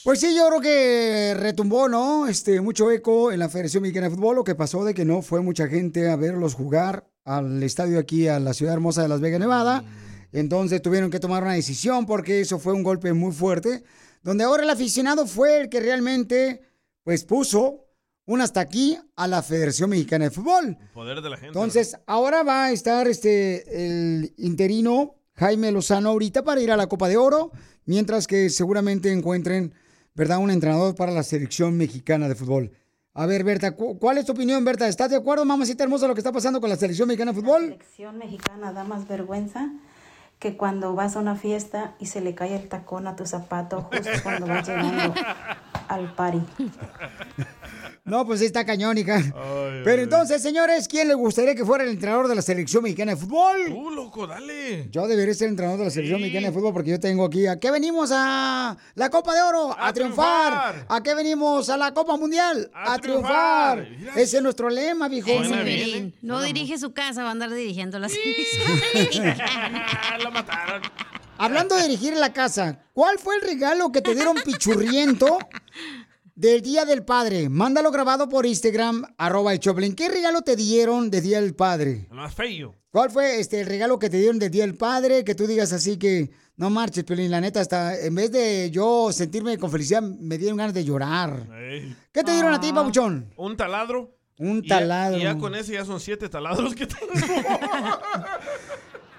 [0.04, 2.26] Pues sí, yo creo que retumbó, ¿no?
[2.26, 5.22] Este, mucho eco en la Federación Mexicana de Fútbol, lo que pasó de que no
[5.22, 9.20] fue mucha gente a verlos jugar al estadio aquí, a la ciudad hermosa de Las
[9.20, 9.84] Vegas, Nevada.
[10.32, 13.82] Entonces tuvieron que tomar una decisión porque eso fue un golpe muy fuerte,
[14.22, 16.60] donde ahora el aficionado fue el que realmente,
[17.02, 17.86] pues, puso
[18.26, 20.76] un hasta aquí a la Federación Mexicana de Fútbol.
[20.92, 21.48] Poder de la gente.
[21.48, 26.86] Entonces, ahora va a estar este el interino Jaime Lozano ahorita para ir a la
[26.86, 27.50] Copa de Oro,
[27.86, 29.74] mientras que seguramente encuentren,
[30.14, 32.72] ¿verdad?, un entrenador para la selección mexicana de fútbol.
[33.14, 34.88] A ver, Berta, cu- ¿cuál es tu opinión, Berta?
[34.88, 37.62] ¿Estás de acuerdo, mamacita hermosa, lo que está pasando con la selección mexicana de fútbol?
[37.62, 39.70] selección mexicana da más vergüenza
[40.44, 43.80] que cuando vas a una fiesta y se le cae el tacón a tu zapato
[43.80, 45.14] justo cuando vas llegando
[45.88, 46.42] al party.
[48.04, 49.22] No, pues está cañón, hija.
[49.82, 53.16] Pero entonces, señores, ¿quién le gustaría que fuera el entrenador de la selección mexicana de
[53.16, 53.56] fútbol?
[53.68, 54.90] Tú, loco, dale.
[54.90, 57.46] Yo debería ser entrenador de la selección mexicana de fútbol porque yo tengo aquí.
[57.46, 59.74] ¿A qué venimos a la Copa de Oro?
[59.78, 60.84] A, triunfar.
[60.86, 62.70] ¿A qué venimos a la Copa Mundial?
[62.74, 63.88] A, triunfar.
[64.14, 65.28] Ese es nuestro lema, viejo.
[65.28, 66.12] Piolín.
[66.20, 68.08] No dirige su casa, va a andar dirigiendo la
[70.22, 70.82] Lo mataron.
[71.38, 75.38] Hablando de dirigir la casa, ¿cuál fue el regalo que te dieron pichurriento
[76.34, 77.48] del Día del Padre?
[77.48, 79.94] Mándalo grabado por Instagram, arroba el Choplin.
[79.94, 82.06] ¿Qué regalo te dieron del Día del Padre?
[82.10, 82.74] El más feo.
[82.90, 85.24] ¿Cuál fue este el regalo que te dieron del Día del Padre?
[85.24, 89.10] Que tú digas así que no marches, Piolín, la neta, hasta en vez de yo
[89.12, 91.48] sentirme con felicidad, me dieron ganas de llorar.
[91.52, 91.96] Ey.
[92.12, 93.32] ¿Qué te dieron a ti, babuchón?
[93.36, 94.16] Un taladro.
[94.38, 95.18] Un Y ya- taladro.
[95.18, 97.12] Y ya, con ese ya son siete taladros que tengo.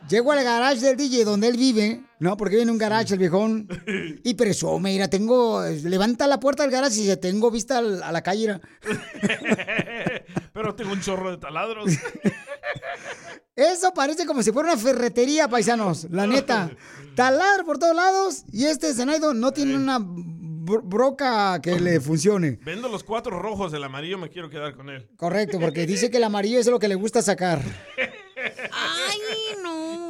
[0.09, 2.37] Llego al garage del DJ donde él vive, ¿no?
[2.37, 3.67] Porque viene un garage el viejón
[4.23, 8.21] y presume, mira, tengo, levanta la puerta del garage y tengo vista al- a la
[8.21, 8.41] calle.
[8.41, 8.61] mira.
[10.53, 11.91] Pero tengo un chorro de taladros.
[13.55, 16.69] Eso parece como si fuera una ferretería, paisanos, la neta.
[17.15, 22.59] Talar por todos lados y este Zenaido no tiene una bro- broca que le funcione.
[22.63, 25.09] Vendo los cuatro rojos, el amarillo me quiero quedar con él.
[25.17, 27.61] Correcto, porque dice que el amarillo es lo que le gusta sacar.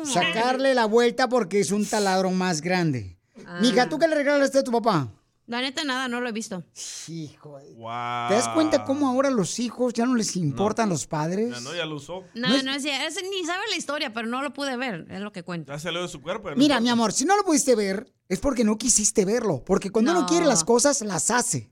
[0.05, 0.11] No.
[0.13, 3.17] Sacarle la vuelta porque es un taladro más grande.
[3.45, 3.59] Ah.
[3.61, 5.09] Mija, ¿tú qué le regalaste a tu papá?
[5.47, 6.63] La neta, nada, no lo he visto.
[7.07, 7.59] Hijo.
[7.75, 8.29] Wow.
[8.29, 11.51] ¿Te das cuenta cómo ahora los hijos ya no les importan los padres?
[11.51, 12.23] Ya no, ya lo usó.
[12.33, 15.31] No, no, es, es- ni sabe la historia, pero no lo pude ver, es lo
[15.31, 15.73] que cuenta.
[15.73, 16.49] Ya salió de su cuerpo.
[16.49, 19.63] no Mira, mi amor, si no lo pudiste ver, es porque no quisiste verlo.
[19.63, 20.27] Porque cuando uno No.
[20.27, 21.69] quiere las cosas, las hace.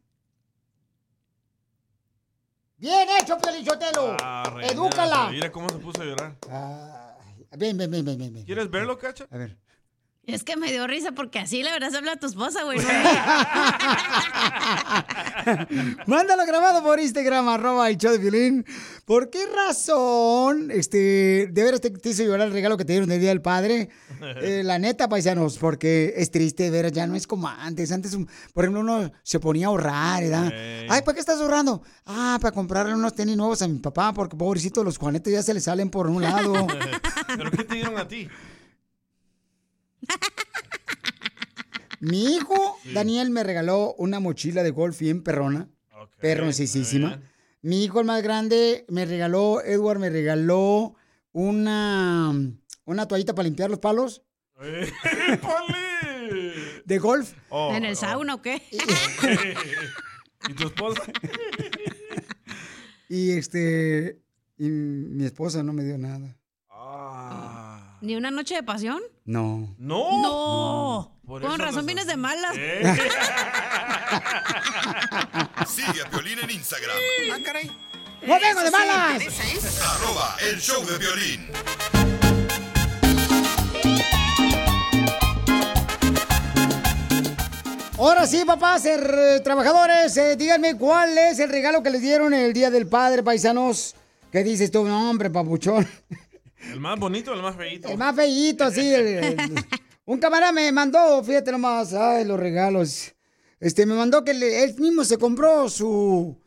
[2.77, 4.17] Bien hecho, Pelichotelo.
[4.21, 5.29] Ah, Edúcala.
[5.31, 6.35] Mira cómo se puso a llorar.
[6.47, 6.51] Ven,
[7.57, 8.33] ven, ven, ven, ven.
[8.33, 8.45] ven.
[8.45, 9.27] ¿Quieres verlo, Cacha?
[9.29, 9.57] A ver.
[10.25, 12.79] Es que me dio risa porque así le verás hablar a tu esposa, güey.
[12.79, 12.85] no
[16.07, 18.65] Mándalo grabado por Instagram, arroba el show de violín.
[19.03, 23.09] ¿Por qué razón, este, de veras te, te hizo llorar el regalo que te dieron
[23.09, 23.89] del Día del Padre?
[24.41, 27.91] Eh, la neta, paisanos, porque es triste, de veras, ya no es como antes.
[27.91, 28.17] Antes,
[28.53, 30.51] por ejemplo, uno se ponía a ahorrar, ¿verdad?
[30.53, 30.87] Ey.
[30.89, 31.81] Ay, ¿para qué estás ahorrando?
[32.05, 35.53] Ah, para comprarle unos tenis nuevos a mi papá, porque pobrecito, los juanetes ya se
[35.53, 36.53] le salen por un lado.
[37.37, 38.29] ¿Pero qué te dieron a ti?
[41.99, 45.69] Mi hijo, Daniel, me regaló una mochila de golf bien perrona.
[46.19, 47.21] perroncísima.
[47.61, 50.95] Mi hijo, el más grande, me regaló, Edward me regaló
[51.31, 52.33] una,
[52.83, 54.21] una toallita para limpiar los palos
[56.85, 57.33] de golf.
[57.49, 58.61] Oh, ¿En el sauna o qué?
[60.49, 61.01] ¿Y tu esposa?
[63.09, 64.21] Y este,
[64.57, 66.35] y mi esposa no me dio nada.
[68.03, 69.01] ¿Ni una noche de pasión?
[69.23, 69.73] No.
[69.79, 70.21] No.
[70.21, 71.17] No.
[71.25, 72.53] Por Con eso razón nos- vienes de malas.
[75.69, 76.97] Sigue a Piolín en Instagram.
[78.27, 79.23] ¡No vengo de malas!
[79.81, 81.47] Arroba el show de violín.
[87.97, 92.51] Ahora sí, papás, eh, trabajadores, eh, díganme cuál es el regalo que les dieron el
[92.51, 93.95] Día del Padre, paisanos.
[94.31, 94.83] ¿Qué dices tú?
[94.83, 95.87] No, hombre, papuchón.
[96.71, 97.87] ¿El más bonito o el más feíto?
[97.89, 98.93] El más feíto, sí.
[98.93, 99.37] el- el-
[100.05, 103.13] un camarada me mandó, fíjate nomás, ay, los regalos.
[103.59, 106.37] Este, me mandó que le- él mismo se compró su,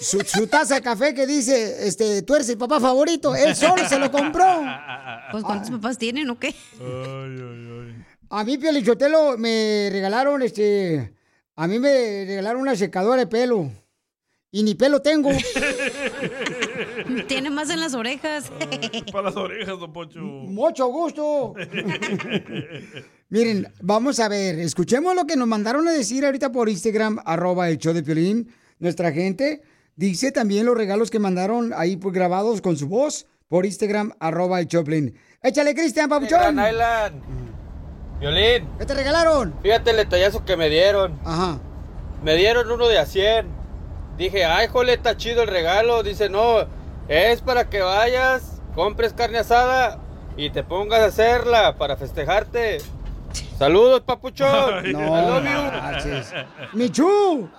[0.00, 3.34] su, su taza de café que dice, este, tú eres el papá favorito.
[3.34, 4.44] Él solo se lo compró.
[5.30, 6.52] Pues ¿cuántos papás tienen o qué?
[8.30, 11.14] A mí, Piolichotelo, me regalaron, este,
[11.54, 13.70] a mí me regalaron una secadora de pelo.
[14.50, 15.30] Y ni pelo tengo.
[17.26, 18.50] Tiene más en las orejas.
[19.12, 20.20] Para las orejas, don Pocho.
[20.20, 21.54] Mucho gusto.
[23.28, 27.68] Miren, vamos a ver, escuchemos lo que nos mandaron a decir ahorita por Instagram, arroba
[27.68, 29.62] el show de Piolín, nuestra gente.
[29.94, 34.60] Dice también los regalos que mandaron ahí pues, grabados con su voz por Instagram, arroba
[34.60, 35.18] el show de Piolín.
[35.42, 36.56] Échale, Cristian, papuchón.
[36.56, 37.22] Gran Island.
[38.20, 38.68] Violín.
[38.78, 39.54] ¿Qué te regalaron?
[39.62, 41.18] Fíjate el detallazo que me dieron.
[41.24, 41.58] Ajá.
[42.22, 43.46] Me dieron uno de a 100.
[44.18, 46.02] Dije, ay, jole, está chido el regalo.
[46.02, 46.66] Dice, no,
[47.10, 49.98] es para que vayas, compres carne asada
[50.36, 52.78] y te pongas a hacerla para festejarte.
[53.58, 54.84] Saludos, papuchón.
[54.92, 55.40] No.
[56.72, 57.50] Michu.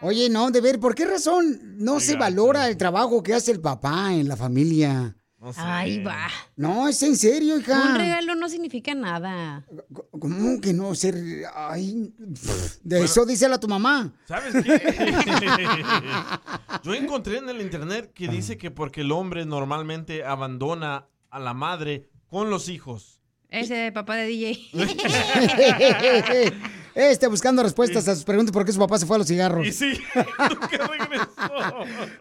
[0.00, 3.60] Oye, no, de ver, ¿por qué razón no se valora el trabajo que hace el
[3.60, 5.16] papá en la familia?
[5.56, 6.28] Ay, va.
[6.56, 7.90] No, es en serio, hija.
[7.90, 9.64] Un regalo no significa nada.
[10.10, 11.16] ¿Cómo que no ser?
[11.54, 14.12] Ay, pff, de eso díselo a tu mamá.
[14.26, 15.84] ¿Sabes qué?
[16.82, 21.54] Yo encontré en el internet que dice que porque el hombre normalmente abandona a la
[21.54, 23.20] madre con los hijos.
[23.50, 24.70] Ese papá de DJ.
[26.94, 29.66] Este buscando respuestas a sus preguntas por qué su papá se fue a los cigarros.
[29.66, 31.26] Y sí, nunca regresó.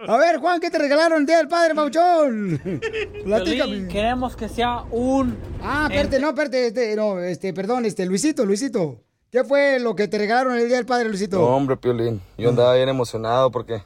[0.07, 2.59] A ver, Juan, ¿qué te regalaron el día del padre, Pauchón?
[3.23, 3.87] Platícame.
[3.87, 5.37] Queremos que sea un...
[5.61, 8.99] Ah, espérate, no, espérate, este, no, este, perdón, este, Luisito, Luisito.
[9.31, 11.37] ¿Qué fue lo que te regalaron el día del padre, Luisito?
[11.37, 12.21] No, hombre, Piolín.
[12.37, 13.83] Yo andaba bien emocionado porque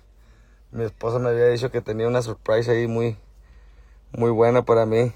[0.72, 3.18] mi esposa me había dicho que tenía una surprise ahí muy,
[4.14, 5.12] muy buena para mí.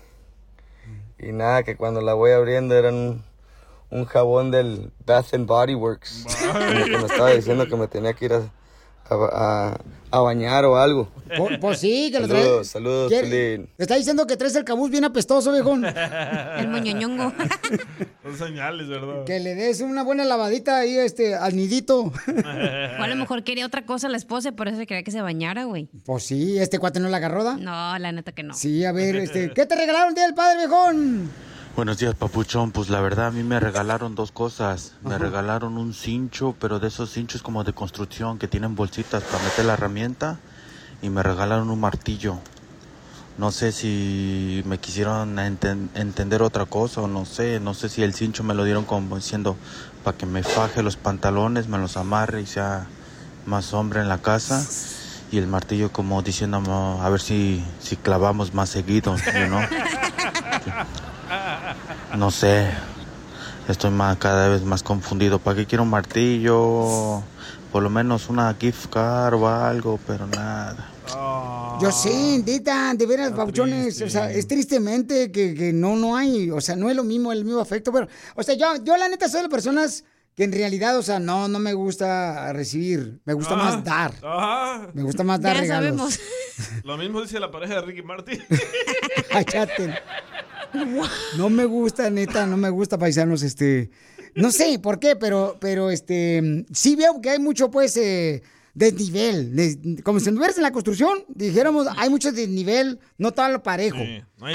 [1.18, 2.92] Y nada, que cuando la voy abriendo era
[3.92, 6.26] un, jabón del Bath and Body Works.
[6.52, 8.42] Como que me estaba diciendo que me tenía que ir a,
[9.10, 9.16] a,
[9.72, 9.78] a-
[10.14, 11.08] a bañar o algo.
[11.38, 12.44] Pues, pues sí, que lo traes.
[12.44, 13.70] Saludos, saludos, ¿Quiere- Piolín.
[13.78, 15.86] Te está diciendo que traes el cabuz bien apestoso, viejón.
[15.86, 17.32] El moñoñongo.
[18.24, 19.24] Son señales, ¿verdad?
[19.26, 22.12] Que le des una buena lavadita ahí, este, al nidito.
[23.00, 25.22] O a lo mejor quería otra cosa la esposa y por eso quería que se
[25.22, 25.88] bañara, güey.
[26.06, 27.56] Pues sí, este cuate no la agarró, ¿da?
[27.56, 28.54] No, la neta que no.
[28.54, 31.32] Sí, a ver, este, ¿qué te regalaron el día del padre, viejón?
[31.76, 32.72] Buenos días, papuchón.
[32.72, 34.94] Pues la verdad, a mí me regalaron dos cosas.
[35.04, 39.44] Me regalaron un cincho, pero de esos cinchos como de construcción que tienen bolsitas para
[39.44, 40.40] meter la herramienta.
[41.02, 42.38] Y me regalaron un martillo.
[43.38, 47.60] No sé si me quisieron enten- entender otra cosa o no sé.
[47.60, 49.56] No sé si el cincho me lo dieron como diciendo
[50.04, 52.86] para que me faje los pantalones, me los amarre y sea
[53.46, 54.64] más hombre en la casa.
[55.32, 56.62] Y el martillo como diciendo
[57.02, 59.16] a ver si, si clavamos más seguido,
[59.48, 59.62] know?
[62.18, 62.70] No sé.
[63.68, 65.40] Estoy más, cada vez más confundido.
[65.40, 67.24] ¿Para qué quiero un martillo?
[67.72, 70.90] Por lo menos una gift card o algo, pero nada.
[71.82, 74.02] Yo sé, Tita, de veras, papuchones.
[74.02, 77.32] O sea, es tristemente que, que no, no hay, o sea, no es lo mismo,
[77.32, 80.04] el mismo afecto, pero, o sea, yo, yo la neta soy de las personas
[80.36, 84.14] que en realidad, o sea, no, no me gusta recibir, me gusta más dar.
[84.24, 84.90] Ajá.
[84.94, 86.14] Me gusta más dar Ya regalos.
[86.16, 86.20] sabemos.
[86.86, 88.42] Lo mismo dice la pareja de Ricky Martin.
[89.30, 89.94] Cállate.
[91.38, 93.90] No me gusta, neta, no me gusta, paisanos, este...
[94.34, 96.66] No sé por qué, pero, pero este...
[96.74, 98.42] Sí veo que hay mucho, pues, eh,
[98.74, 99.54] desnivel.
[99.54, 103.98] Des- como si anduvieras en la construcción, dijéramos, hay mucho desnivel, no todo lo parejo.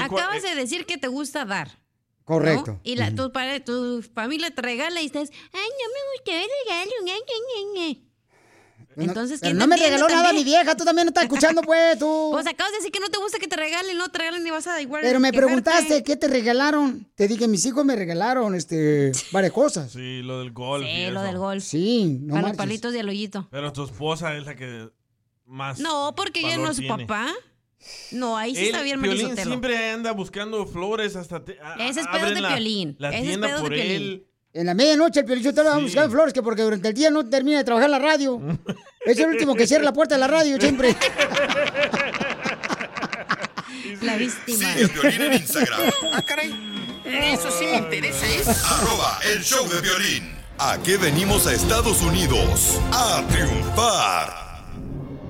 [0.01, 1.69] Acabas de decir que te gusta dar.
[2.27, 2.71] Correcto.
[2.73, 2.79] ¿no?
[2.83, 6.47] Y la, tu, pare- tu familia te regala y estás, ay, no me gustó el
[6.67, 6.91] regalo.
[7.05, 7.97] ña, ña, ña, ña".
[8.99, 10.45] Entonces, Pero ¿quién no me regaló nada mi también?
[10.45, 12.29] vieja, tú también no estás escuchando, pues, tú.
[12.33, 14.49] Pues acabas de decir que no te gusta que te regalen, no te regalen ni
[14.49, 15.03] vas a igual.
[15.03, 15.45] Pero me quejarte.
[15.47, 17.07] preguntaste, ¿qué te regalaron?
[17.15, 19.91] Te dije, mis hijos me regalaron, este, varias cosas.
[19.91, 20.83] Sí, lo del golf.
[20.83, 21.21] y Sí, lo eso.
[21.21, 21.63] del golf.
[21.63, 22.57] Sí, no Para los marches.
[22.57, 23.47] palitos de aloyito.
[23.51, 24.89] Pero tu esposa es la que
[25.45, 25.79] más.
[25.79, 27.31] No, porque ella no es su papá.
[28.11, 29.49] No, ahí sí Él, está bien Piolín Marisotelo.
[29.51, 31.43] siempre anda buscando flores hasta.
[31.45, 32.95] te- a- Ese es pedo abren de la- Piolín.
[32.99, 33.91] La Ese es tienda pedo de por Piolín.
[33.91, 34.23] él.
[34.53, 37.29] En la medianoche el piolichotelo va a buscar flores, que porque durante el día no
[37.29, 38.41] termina de trabajar la radio.
[39.05, 40.95] es el último que cierra la puerta de la radio siempre.
[44.01, 44.73] La víctima.
[44.73, 45.79] Sigue a Piolín en Instagram.
[46.13, 46.53] Ah, caray.
[47.05, 48.41] Eso sí me interesa, ¿eh?
[48.65, 50.35] Arroba el show de violín.
[50.59, 52.79] ¿A qué venimos a Estados Unidos?
[52.91, 54.46] A triunfar.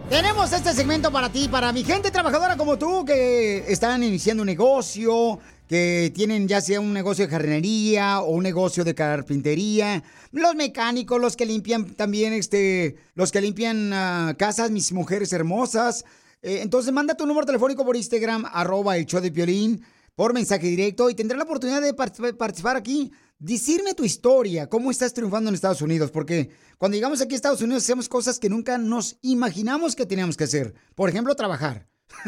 [0.10, 4.47] Tenemos este segmento para ti, para mi gente trabajadora como tú, que están iniciando un
[4.47, 5.38] negocio,
[5.68, 10.01] que tienen ya sea un negocio de jardinería o un negocio de carpintería,
[10.32, 16.05] los mecánicos, los que limpian también, este, los que limpian ah, casas, mis mujeres hermosas.
[16.41, 19.84] Eh, entonces manda tu número telefónico por Instagram, arroba el show de Piolín,
[20.18, 23.11] por mensaje directo y tendrás la oportunidad de particip- participar aquí.
[23.38, 26.49] Decirme tu historia, cómo estás triunfando en Estados Unidos, porque
[26.80, 30.45] cuando llegamos aquí a Estados Unidos hacemos cosas que nunca nos imaginamos que teníamos que
[30.45, 30.74] hacer.
[30.95, 31.88] Por ejemplo, trabajar.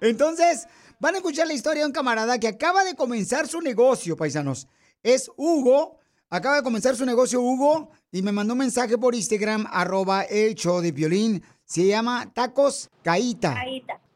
[0.00, 0.66] Entonces,
[1.00, 4.68] van a escuchar la historia de un camarada que acaba de comenzar su negocio, paisanos.
[5.02, 5.98] Es Hugo.
[6.32, 10.54] Acaba de comenzar su negocio Hugo y me mandó un mensaje por Instagram, arroba el
[10.54, 11.42] show de violín.
[11.64, 13.54] Se llama Tacos Caíta.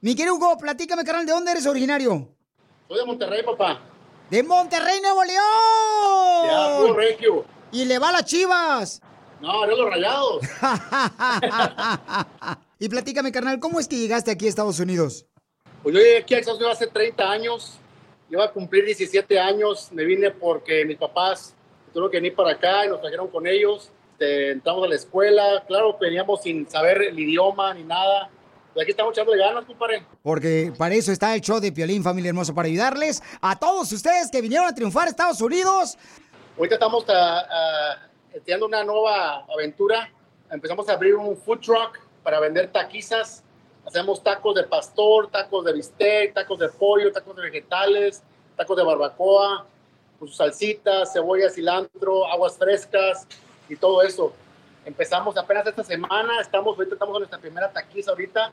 [0.05, 2.29] Mi querido Hugo, platícame, carnal, ¿de dónde eres originario?
[2.89, 3.81] Soy de Monterrey, papá.
[4.29, 6.45] ¡De Monterrey, Nuevo León!
[6.45, 7.47] Ya, puro regio.
[7.73, 9.01] Y le va a las chivas.
[9.41, 10.43] No, yo los rayados.
[12.79, 15.25] y platícame, carnal, ¿cómo es que llegaste aquí a Estados Unidos?
[15.83, 17.79] Pues yo llegué aquí a Estados Unidos hace 30 años.
[18.29, 19.89] Iba a cumplir 17 años.
[19.91, 21.55] Me vine porque mis papás
[21.95, 23.91] tuvieron que venir para acá y nos trajeron con ellos.
[24.13, 25.65] Este, entramos a la escuela.
[25.67, 28.29] Claro, veníamos sin saber el idioma ni nada.
[28.75, 30.05] Pero aquí estamos echando ganas, compadre.
[30.21, 34.33] Porque para eso está el show de Piolín, familia hermosa, para ayudarles a todos ustedes
[34.33, 35.97] que vinieron a triunfar a Estados Unidos.
[36.59, 40.11] Ahorita estamos ah, ah, estudiando una nueva aventura.
[40.51, 43.45] Empezamos a abrir un food truck para vender taquizas.
[43.87, 48.25] Hacemos tacos de pastor, tacos de bistec, tacos de pollo, tacos de vegetales,
[48.57, 49.67] tacos de barbacoa,
[50.19, 53.27] con sus salsitas, cebolla, cilantro, aguas frescas
[53.69, 54.33] y todo eso.
[54.85, 58.53] Empezamos apenas esta semana, estamos ahorita estamos en nuestra primera taquiza ahorita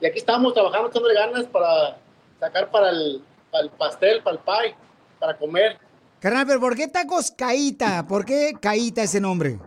[0.00, 1.96] y aquí estamos trabajando, echándole ganas para
[2.38, 4.76] sacar para el, para el pastel, para el pie,
[5.18, 5.78] para comer.
[6.20, 8.06] Carnal, pero ¿por qué tacos Caíta?
[8.06, 9.58] ¿Por qué Caíta ese nombre?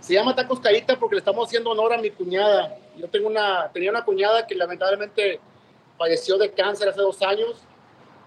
[0.00, 2.76] Se llama Tacos Caíta porque le estamos haciendo honor a mi cuñada.
[2.96, 5.40] Yo tengo una, tenía una cuñada que lamentablemente
[5.98, 7.62] falleció de cáncer hace dos años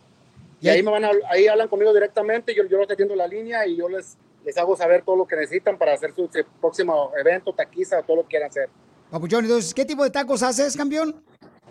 [0.61, 3.67] Y ahí, me van a, ahí hablan conmigo directamente, yo, yo los atiendo la línea
[3.67, 4.15] y yo les,
[4.45, 6.29] les hago saber todo lo que necesitan para hacer su
[6.61, 8.69] próximo evento, taquiza, todo lo que quieran hacer.
[9.11, 11.21] Papuchón, entonces, ¿qué tipo de tacos haces, campeón?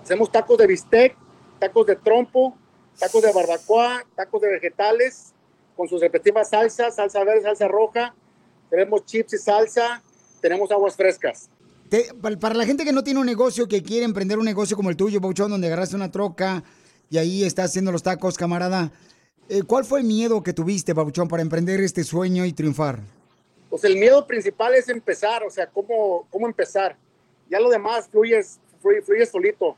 [0.02, 1.16] Hacemos tacos de bistec,
[1.62, 2.56] tacos de trompo,
[2.98, 5.32] tacos de barbacoa, tacos de vegetales,
[5.76, 8.14] con sus respectivas salsas, salsa verde, salsa roja.
[8.68, 10.02] Tenemos chips y salsa,
[10.40, 11.48] tenemos aguas frescas.
[11.88, 12.08] te-
[12.40, 14.96] para la gente que no tiene un negocio, que quiere emprender un negocio como el
[14.96, 16.64] tuyo, Pauchón, donde agarraste una troca
[17.10, 18.90] y ahí estás haciendo los tacos, camarada,
[19.48, 22.98] eh, ¿cuál fue el miedo que tuviste, Pauchón, para emprender este sueño y triunfar?
[23.70, 26.96] Pues el miedo principal es empezar, o sea, cómo, cómo empezar.
[27.50, 28.42] Ya lo demás fluye,
[28.80, 29.76] fluye, fluye solito.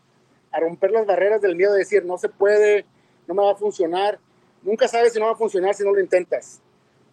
[0.54, 2.84] A romper las barreras del miedo de decir, no se puede,
[3.26, 4.18] no me va a funcionar.
[4.62, 6.60] Nunca sabes si no va a funcionar si no lo intentas.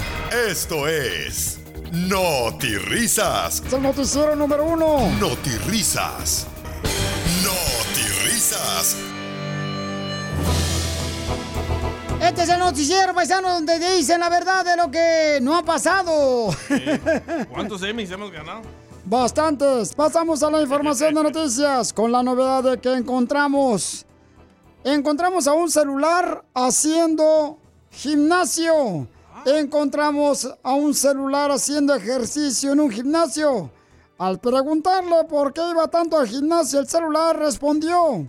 [0.49, 1.61] Esto es
[2.89, 3.63] Risas.
[3.67, 5.11] Es el noticiero número uno.
[5.67, 6.47] Risas.
[8.25, 8.97] Risas.
[12.23, 16.55] Este es el noticiero paisano donde dicen la verdad de lo que no ha pasado.
[17.51, 18.63] ¿Cuántos Emmys hemos ganado?
[19.11, 19.93] Bastantes.
[19.93, 24.07] Pasamos a la información de noticias con la novedad de que encontramos.
[24.85, 27.59] Encontramos a un celular haciendo
[27.91, 29.09] gimnasio.
[29.45, 33.73] Encontramos a un celular haciendo ejercicio en un gimnasio.
[34.17, 38.29] Al preguntarle por qué iba tanto al gimnasio, el celular respondió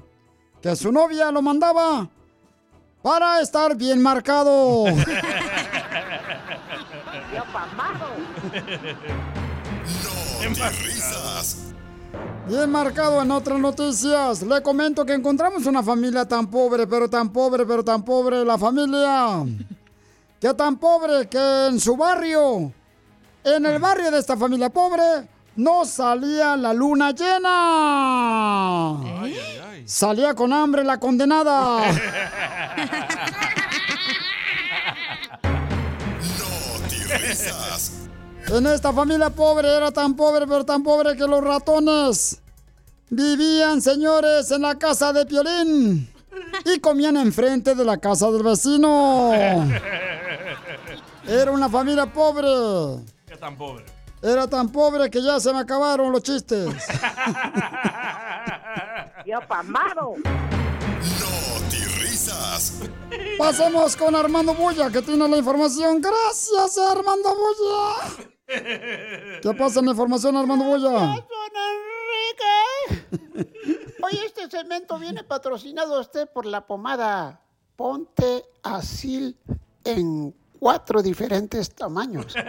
[0.63, 2.09] que su novia lo mandaba
[3.03, 4.86] para estar bien marcado.
[10.50, 11.58] Risas.
[12.48, 14.42] Bien marcado en otras noticias.
[14.42, 18.44] Le comento que encontramos una familia tan pobre, pero tan pobre, pero tan pobre.
[18.44, 19.46] La familia.
[20.39, 22.74] Que tan pobre que en su barrio,
[23.44, 28.98] en el barrio de esta familia pobre, no salía la luna llena.
[29.86, 31.84] Salía con hambre la condenada.
[37.20, 37.91] Risas.
[38.52, 42.41] En esta familia pobre era tan pobre, pero tan pobre que los ratones
[43.10, 46.14] vivían, señores, en la casa de Piolín
[46.66, 49.32] y comían enfrente de la casa del vecino.
[51.26, 53.06] Era una familia pobre.
[53.26, 53.86] ¿Qué tan pobre?
[54.22, 56.76] Era tan pobre que ya se me acabaron los chistes.
[59.26, 60.16] Yo pamado.
[62.02, 62.82] Risas.
[63.38, 66.02] Pasemos con Armando Bulla, que tiene la información.
[66.02, 68.32] Gracias, Armando Bulla.
[69.41, 70.66] ¿Qué pasa en la información, Armando?
[72.36, 73.28] Enrique.
[74.04, 77.41] Hoy este segmento viene patrocinado a usted por la pomada
[77.76, 79.38] Ponte Asil
[79.84, 82.36] en cuatro diferentes tamaños.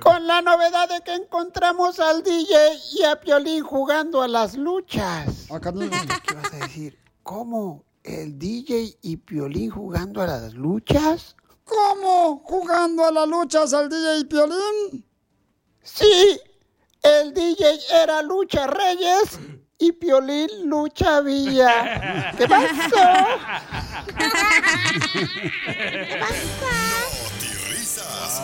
[0.00, 2.56] Con la novedad de que encontramos al DJ
[2.98, 5.48] y a Piolín jugando a las luchas.
[5.50, 6.98] Ah, ¿Qué vas a decir?
[7.22, 7.84] ¿Cómo?
[8.02, 11.34] ¿El DJ y Piolín jugando a las luchas?
[11.64, 12.42] ¿Cómo?
[12.44, 15.04] ¿Jugando a las luchas al DJ y Piolín?
[15.82, 16.40] Sí,
[17.02, 19.38] el DJ era Lucha Reyes
[19.78, 22.32] y Piolín Lucha Villa.
[22.38, 22.96] ¿Qué pasó?
[27.70, 28.42] Risas.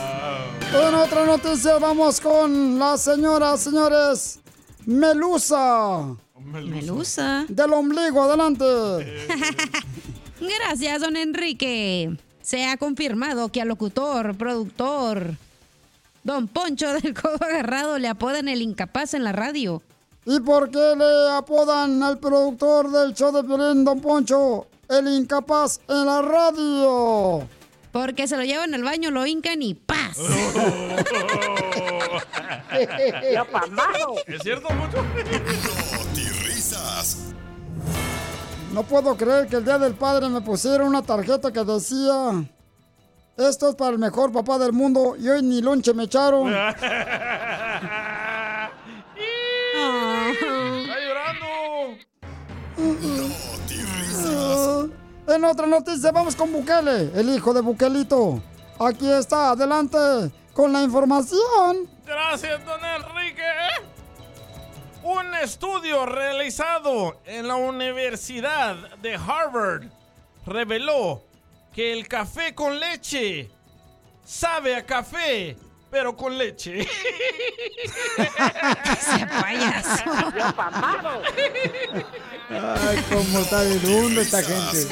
[0.72, 4.40] En otra noticia vamos con la señora, señores,
[4.86, 6.16] Melusa.
[6.38, 7.44] Melusa.
[7.48, 8.64] Del ombligo, adelante.
[10.40, 12.16] Gracias, don Enrique.
[12.50, 15.36] Se ha confirmado que al locutor, productor,
[16.24, 19.80] don Poncho del Codo Agarrado le apodan el incapaz en la radio.
[20.26, 25.78] ¿Y por qué le apodan al productor del show de Piolín, Don Poncho, el incapaz
[25.86, 27.46] en la radio?
[27.92, 30.18] Porque se lo llevan al baño, lo hincan y ¡paz!
[33.52, 34.16] Pamado.
[34.26, 35.04] ¿Es cierto, Poncho?
[38.72, 42.44] No puedo creer que el día del padre me pusieron una tarjeta que decía:
[43.36, 46.52] Esto es para el mejor papá del mundo y hoy ni lonche me echaron.
[46.70, 46.70] ¡Está
[51.00, 51.98] llorando!
[54.26, 54.86] Ah,
[55.34, 58.40] En otra noticia, vamos con Bukele, el hijo de Bukelito.
[58.78, 59.98] Aquí está, adelante
[60.54, 61.88] con la información.
[62.06, 63.42] Gracias, don Enrique.
[65.02, 69.84] Un estudio realizado en la Universidad de Harvard
[70.46, 71.24] reveló
[71.74, 73.50] que el café con leche
[74.24, 75.56] sabe a café,
[75.90, 76.80] pero con leche.
[78.18, 80.04] Ese payaso.
[82.50, 84.86] Ay, cómo está de mundo esta gente.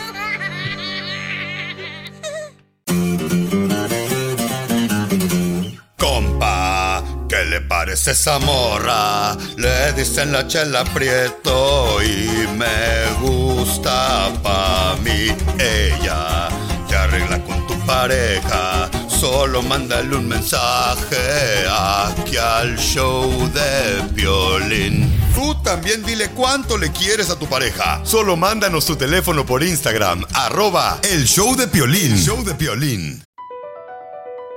[5.99, 6.98] Compa,
[7.29, 9.37] ¿qué le parece esa morra?
[9.57, 15.29] Le dicen la chela prieto y me gusta pa' mí.
[15.59, 16.49] Ella
[16.89, 18.91] te arregla con tu pareja.
[19.09, 25.13] Solo mándale un mensaje aquí al show de violín.
[25.35, 28.01] Tú también dile cuánto le quieres a tu pareja.
[28.05, 32.17] Solo mándanos tu teléfono por Instagram, arroba el show de Piolín.
[32.17, 33.28] Show de Piolín.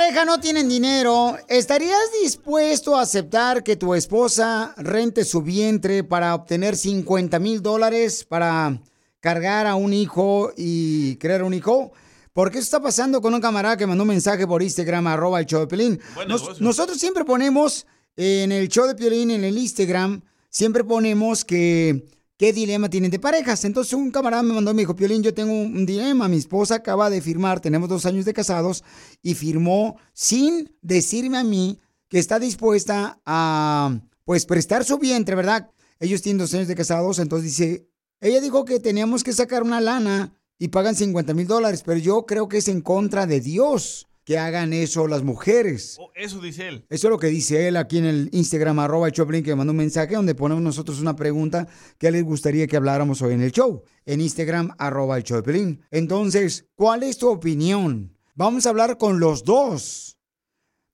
[0.00, 6.34] Pareja no tienen dinero, ¿estarías dispuesto a aceptar que tu esposa rente su vientre para
[6.34, 8.80] obtener 50 mil dólares para
[9.20, 11.92] cargar a un hijo y crear un hijo?
[12.32, 15.44] Porque eso está pasando con un camarada que mandó un mensaje por Instagram, arroba el
[15.44, 16.00] show de Piolín.
[16.26, 17.86] Nos- nosotros siempre ponemos
[18.16, 22.08] en el show de Piolín, en el Instagram, siempre ponemos que
[22.40, 23.66] qué dilema tienen de parejas.
[23.66, 26.26] Entonces un camarada me mandó, me dijo, Piolín, yo tengo un dilema.
[26.26, 28.82] Mi esposa acaba de firmar, tenemos dos años de casados,
[29.22, 31.78] y firmó sin decirme a mí
[32.08, 35.70] que está dispuesta a, pues, prestar su vientre, ¿verdad?
[35.98, 37.90] Ellos tienen dos años de casados, entonces dice,
[38.22, 42.24] ella dijo que teníamos que sacar una lana y pagan 50 mil dólares, pero yo
[42.24, 45.96] creo que es en contra de Dios que hagan eso las mujeres.
[45.98, 46.86] Oh, eso dice él.
[46.88, 49.72] Eso es lo que dice él aquí en el Instagram, arroba el Choplin, que mandó
[49.72, 51.68] un mensaje donde ponemos nosotros una pregunta
[51.98, 53.82] que les gustaría que habláramos hoy en el show.
[54.04, 55.82] En Instagram, arroba el Choplin.
[55.90, 58.16] Entonces, ¿cuál es tu opinión?
[58.34, 60.18] Vamos a hablar con los dos.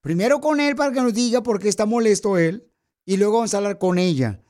[0.00, 2.70] Primero con él para que nos diga por qué está molesto él
[3.04, 4.40] y luego vamos a hablar con ella.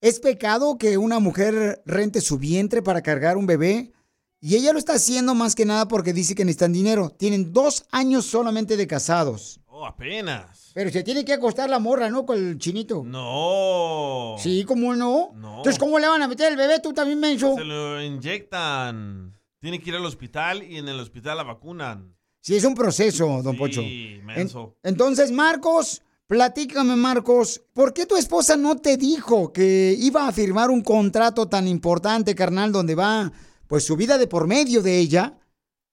[0.00, 3.92] ¿Es pecado que una mujer rente su vientre para cargar un bebé?
[4.40, 7.10] Y ella lo está haciendo más que nada porque dice que necesitan dinero.
[7.10, 9.60] Tienen dos años solamente de casados.
[9.66, 10.70] Oh, apenas.
[10.74, 12.24] Pero se tiene que acostar la morra, ¿no?
[12.24, 13.02] Con el chinito.
[13.04, 14.36] No.
[14.38, 15.30] Sí, ¿cómo no?
[15.34, 15.58] No.
[15.58, 16.80] Entonces, ¿cómo le van a meter el bebé?
[16.80, 17.54] Tú también, menso.
[17.56, 19.34] Se lo inyectan.
[19.60, 22.16] Tiene que ir al hospital y en el hospital la vacunan.
[22.40, 23.82] Sí, es un proceso, don Sí, Pocho.
[24.24, 24.76] Menso.
[24.82, 30.70] entonces, Marcos, platícame, Marcos, ¿por qué tu esposa no te dijo que iba a firmar
[30.70, 33.30] un contrato tan importante, carnal, donde va,
[33.70, 35.38] pues, su vida de por medio de ella?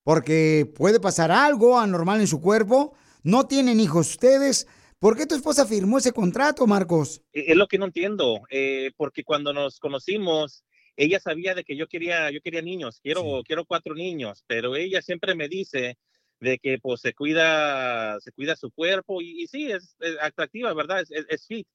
[0.03, 2.95] Porque puede pasar algo anormal en su cuerpo.
[3.23, 4.67] No tienen hijos ustedes.
[4.99, 7.21] ¿Por qué tu esposa firmó ese contrato, Marcos?
[7.34, 10.63] E- Es lo que no entiendo, eh, porque cuando nos conocimos,
[10.95, 15.03] ella sabía de que yo quería, yo quería niños, quiero, quiero cuatro niños, pero ella
[15.03, 15.99] siempre me dice
[16.39, 20.73] de que pues se cuida, se cuida su cuerpo y, y sí, es, es atractiva,
[20.73, 21.01] ¿verdad?
[21.01, 21.67] Es, es- es fit,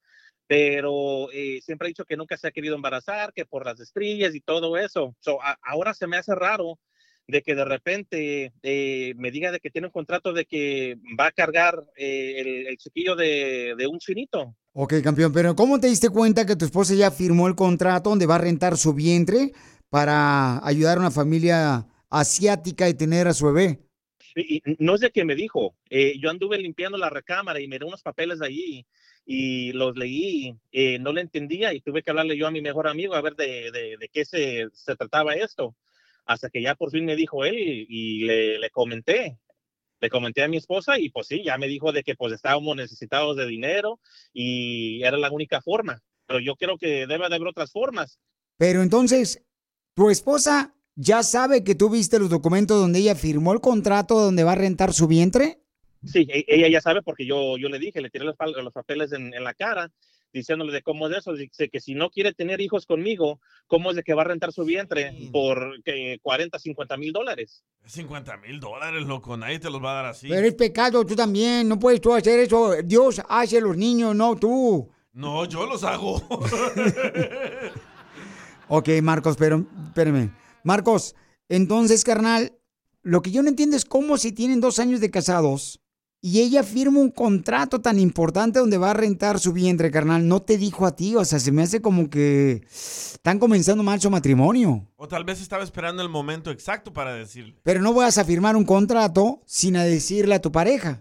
[0.52, 4.34] pero eh, siempre ha dicho que nunca se ha querido embarazar, que por las estrellas
[4.34, 5.16] y todo eso.
[5.20, 6.78] So, a- ahora se me hace raro
[7.26, 11.28] de que de repente eh, me diga de que tiene un contrato de que va
[11.28, 14.54] a cargar eh, el, el chiquillo de, de un chinito.
[14.74, 18.26] Ok, campeón, pero ¿cómo te diste cuenta que tu esposa ya firmó el contrato donde
[18.26, 19.52] va a rentar su vientre
[19.88, 23.78] para ayudar a una familia asiática y tener a su bebé?
[24.36, 27.68] Y, y no es de que me dijo, eh, yo anduve limpiando la recámara y
[27.68, 28.86] miré unos papeles de allí
[29.24, 32.88] y los leí, eh, no le entendía y tuve que hablarle yo a mi mejor
[32.88, 35.76] amigo a ver de, de, qué se, se trataba esto.
[36.24, 39.38] Hasta que ya por fin me dijo él y, y le, le comenté,
[40.00, 42.76] le comenté a mi esposa y pues sí, ya me dijo de que pues estábamos
[42.76, 44.00] necesitados de dinero
[44.32, 46.02] y era la única forma.
[46.26, 48.18] Pero yo creo que debe de haber otras formas.
[48.56, 49.42] Pero entonces,
[49.94, 54.44] tu esposa ya sabe que tú viste los documentos donde ella firmó el contrato donde
[54.44, 55.61] va a rentar su vientre?
[56.04, 58.36] Sí, e- ella ya sabe porque yo, yo le dije, le tiré los,
[58.72, 59.90] papeles en, en la cara
[60.32, 63.96] diciéndole de cómo es eso, dice que si no quiere tener hijos conmigo, cómo es
[63.96, 67.62] de que va a rentar su vientre por que 40, 50 mil dólares.
[67.84, 69.36] 50 mil dólares, loco.
[69.36, 70.28] Nadie te los va a dar así.
[70.28, 72.76] Pero es pecado, tú también, no puedes tú hacer eso.
[72.82, 74.88] Dios hace a los niños, no tú.
[75.12, 76.22] No, yo los hago.
[78.68, 80.30] Ok, Marcos, pero espérame.
[80.64, 81.14] Marcos,
[81.50, 82.58] entonces, carnal,
[83.02, 85.81] lo que yo no entiendo es cómo si tienen dos años de casados
[86.24, 90.40] y ella firma un contrato tan importante donde va a rentar su vientre, carnal, no
[90.40, 94.08] te dijo a ti, o sea, se me hace como que están comenzando mal su
[94.08, 94.88] matrimonio.
[94.96, 97.56] o tal vez estaba esperando el momento exacto para decirle.
[97.64, 101.00] Pero no vas a firmar un contrato sin a decirle a tu pareja.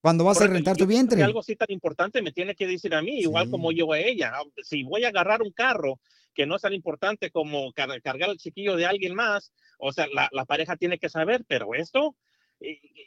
[0.00, 1.22] Cuando vas a rentar tu vientre.
[1.22, 4.32] algo así tan importante me tiene que decir a mí, igual como yo a ella.
[4.64, 6.00] Si voy a agarrar un carro
[6.34, 10.06] que no es tan importante como car- cargar al chiquillo de alguien más, o sea,
[10.12, 12.16] la, la pareja tiene que saber, pero esto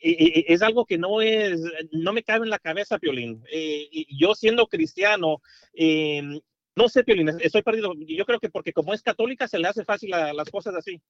[0.01, 3.43] es algo que no es, no me cabe en la cabeza, Piolín.
[3.51, 3.87] Eh,
[4.19, 5.41] yo siendo cristiano,
[5.73, 6.21] eh,
[6.75, 7.93] no sé, Piolín, estoy perdido.
[8.07, 11.01] Yo creo que porque como es católica se le hace fácil a- las cosas así.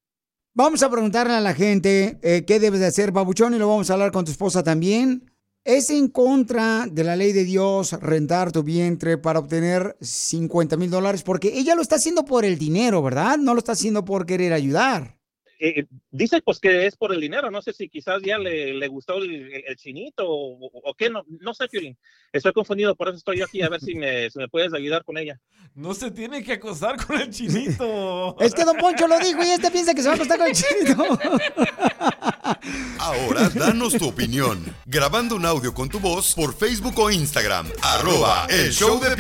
[0.54, 3.90] Vamos a preguntarle a la gente eh, qué debes de hacer, babuchón, y lo vamos
[3.90, 5.32] a hablar con tu esposa también.
[5.66, 10.92] ¿Es en contra de la ley de Dios rentar tu vientre para obtener 50 mil
[10.92, 11.24] dólares?
[11.24, 13.38] Porque ella lo está haciendo por el dinero, ¿verdad?
[13.40, 15.15] No lo está haciendo por querer ayudar.
[15.60, 18.88] Eh, dice pues que es por el dinero, no sé si quizás ya le, le
[18.88, 21.98] gustó el, chinito o, o- o qué, no, no sé, Piolín.
[22.34, 25.04] Estoy confundido, por eso estoy yo aquí, a ver si me, si me puedes ayudar
[25.04, 25.40] con ella.
[25.74, 28.38] No se tiene que acostar con el chinito.
[28.40, 30.48] Es que Don Poncho lo dijo y este piensa que se va a acostar con
[30.48, 31.04] el chinito.
[33.00, 34.64] Ahora danos tu opinión.
[34.86, 37.68] Grabando un audio con tu voz por Facebook o Instagram.
[37.82, 39.16] Arroba el show de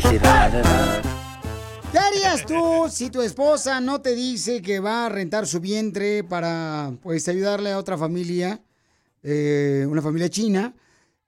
[0.00, 1.15] se va,
[1.92, 6.24] ¿Qué harías tú si tu esposa no te dice que va a rentar su vientre
[6.24, 8.60] para pues ayudarle a otra familia,
[9.22, 10.74] eh, una familia china,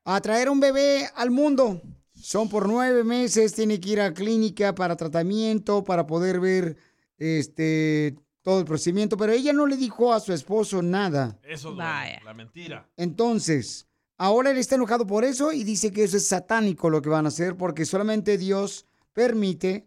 [0.05, 1.81] a traer un bebé al mundo?
[2.15, 6.77] Son por nueve meses, tiene que ir a clínica para tratamiento, para poder ver
[7.19, 11.39] este todo el procedimiento, pero ella no le dijo a su esposo nada.
[11.43, 12.89] Eso es la, la mentira.
[12.97, 13.87] Entonces,
[14.17, 17.27] ahora él está enojado por eso y dice que eso es satánico lo que van
[17.27, 19.87] a hacer porque solamente Dios permite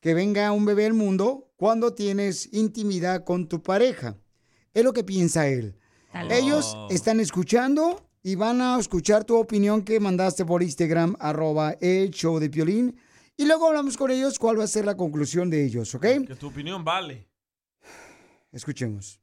[0.00, 4.16] que venga un bebé al mundo cuando tienes intimidad con tu pareja.
[4.72, 5.76] Es lo que piensa él.
[6.30, 12.10] Ellos están escuchando y van a escuchar tu opinión que mandaste por Instagram, arroba el
[12.10, 12.98] show de Piolín.
[13.36, 16.02] Y luego hablamos con ellos cuál va a ser la conclusión de ellos, ¿ok?
[16.26, 17.28] Que tu opinión vale.
[18.52, 19.20] Escuchemos.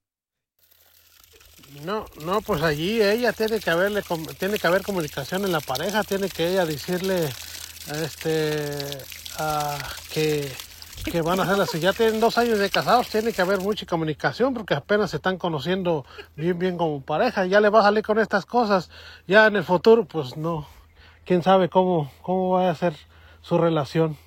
[1.84, 4.02] No, no, pues allí ella tiene que haberle,
[4.40, 7.30] tiene que haber comunicación en la pareja, tiene que ella decirle,
[8.04, 8.98] este,
[9.38, 9.78] ah,
[10.12, 10.50] que,
[11.12, 11.80] que van a hacer así.
[11.80, 15.38] Ya tienen dos años de casados, tiene que haber mucha comunicación porque apenas se están
[15.38, 16.06] conociendo
[16.36, 17.46] bien, bien como pareja.
[17.46, 18.90] Ya le va a salir con estas cosas.
[19.28, 20.68] Ya en el futuro, pues no,
[21.26, 22.94] quién sabe cómo, cómo va a ser
[23.42, 24.18] su relación.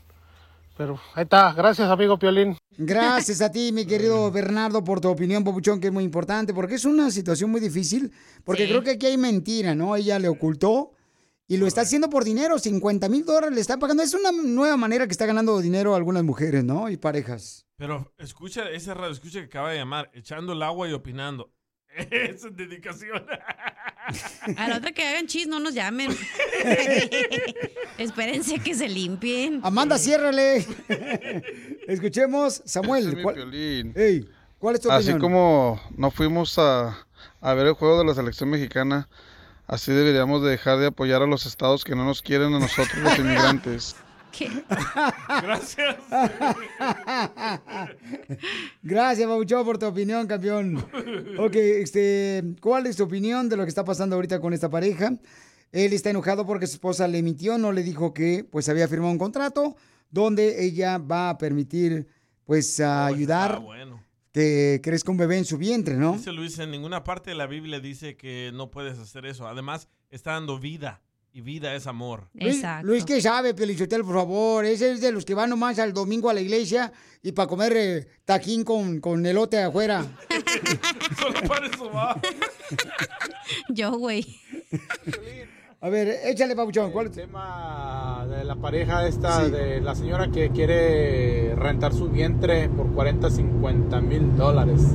[0.76, 2.56] Pero ahí está, gracias amigo Piolín.
[2.78, 6.76] Gracias a ti, mi querido Bernardo, por tu opinión, Papuchón, que es muy importante, porque
[6.76, 8.10] es una situación muy difícil,
[8.44, 9.94] porque creo que aquí hay mentira, ¿no?
[9.96, 10.92] Ella le ocultó
[11.50, 14.04] y lo está haciendo por dinero, 50 mil dólares le está pagando.
[14.04, 16.88] Es una nueva manera que está ganando dinero algunas mujeres, ¿no?
[16.88, 17.66] Y parejas.
[17.76, 21.52] Pero escucha ese radio, escucha que acaba de llamar, echando el agua y opinando.
[21.96, 23.26] Esa es dedicación.
[24.56, 26.16] A la otra que hagan chis, no nos llamen.
[27.98, 29.58] Espérense que se limpien.
[29.64, 30.64] Amanda, ciérrale.
[31.88, 33.08] Escuchemos, Samuel.
[33.08, 33.92] Es ¿cuál, Piolín.
[33.96, 34.28] Ey,
[34.60, 35.20] ¿cuál es tu Así opinión?
[35.20, 37.08] como no fuimos a,
[37.40, 39.08] a ver el juego de la selección mexicana,
[39.70, 42.98] así deberíamos de dejar de apoyar a los estados que no nos quieren a nosotros
[42.98, 43.96] los inmigrantes.
[45.42, 45.96] Gracias.
[48.82, 50.76] Gracias, Papuchón, por tu opinión, campeón.
[51.38, 55.12] Ok, este, ¿cuál es tu opinión de lo que está pasando ahorita con esta pareja?
[55.72, 59.12] Él está enojado porque su esposa le mintió, no le dijo que pues había firmado
[59.12, 59.76] un contrato
[60.10, 62.08] donde ella va a permitir
[62.44, 63.99] pues a ayudar Ah, bueno.
[64.32, 66.12] Que crezca un bebé en su vientre, ¿no?
[66.14, 69.46] Dice Luis, en ninguna parte de la Biblia dice que no puedes hacer eso.
[69.46, 71.02] Además, está dando vida.
[71.32, 72.28] Y vida es amor.
[72.34, 74.64] Luis, Luis, ¿qué sabe, Pelichotel, por favor?
[74.64, 77.72] Ese es de los que van nomás al domingo a la iglesia y para comer
[77.76, 80.04] eh, taquín con, con elote afuera.
[81.20, 82.20] Solo para eso va.
[83.68, 84.26] Yo, güey.
[85.82, 86.90] A ver, échale, Pabuchón.
[86.90, 92.68] ¿Cuál El tema de la pareja esta, de la señora que quiere rentar su vientre
[92.68, 94.94] por 40, 50 mil dólares.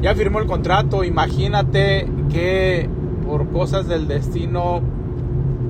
[0.00, 2.88] Ya firmó el contrato, imagínate que
[3.26, 4.80] por cosas del destino,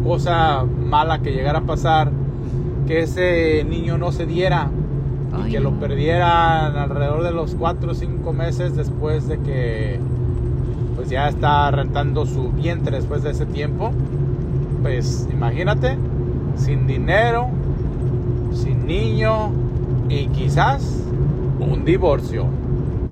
[0.05, 2.13] cosa mala que llegara a pasar,
[2.87, 4.71] que ese niño no se diera.
[5.47, 9.99] y que lo perdieran alrededor de los 4 o 5 meses después de que
[10.99, 13.93] pues ya está rentando su vientre después de ese tiempo.
[14.83, 15.97] Pues imagínate,
[16.57, 17.51] sin dinero,
[18.53, 19.53] sin niño
[20.09, 20.83] y quizás
[21.61, 22.49] un divorcio.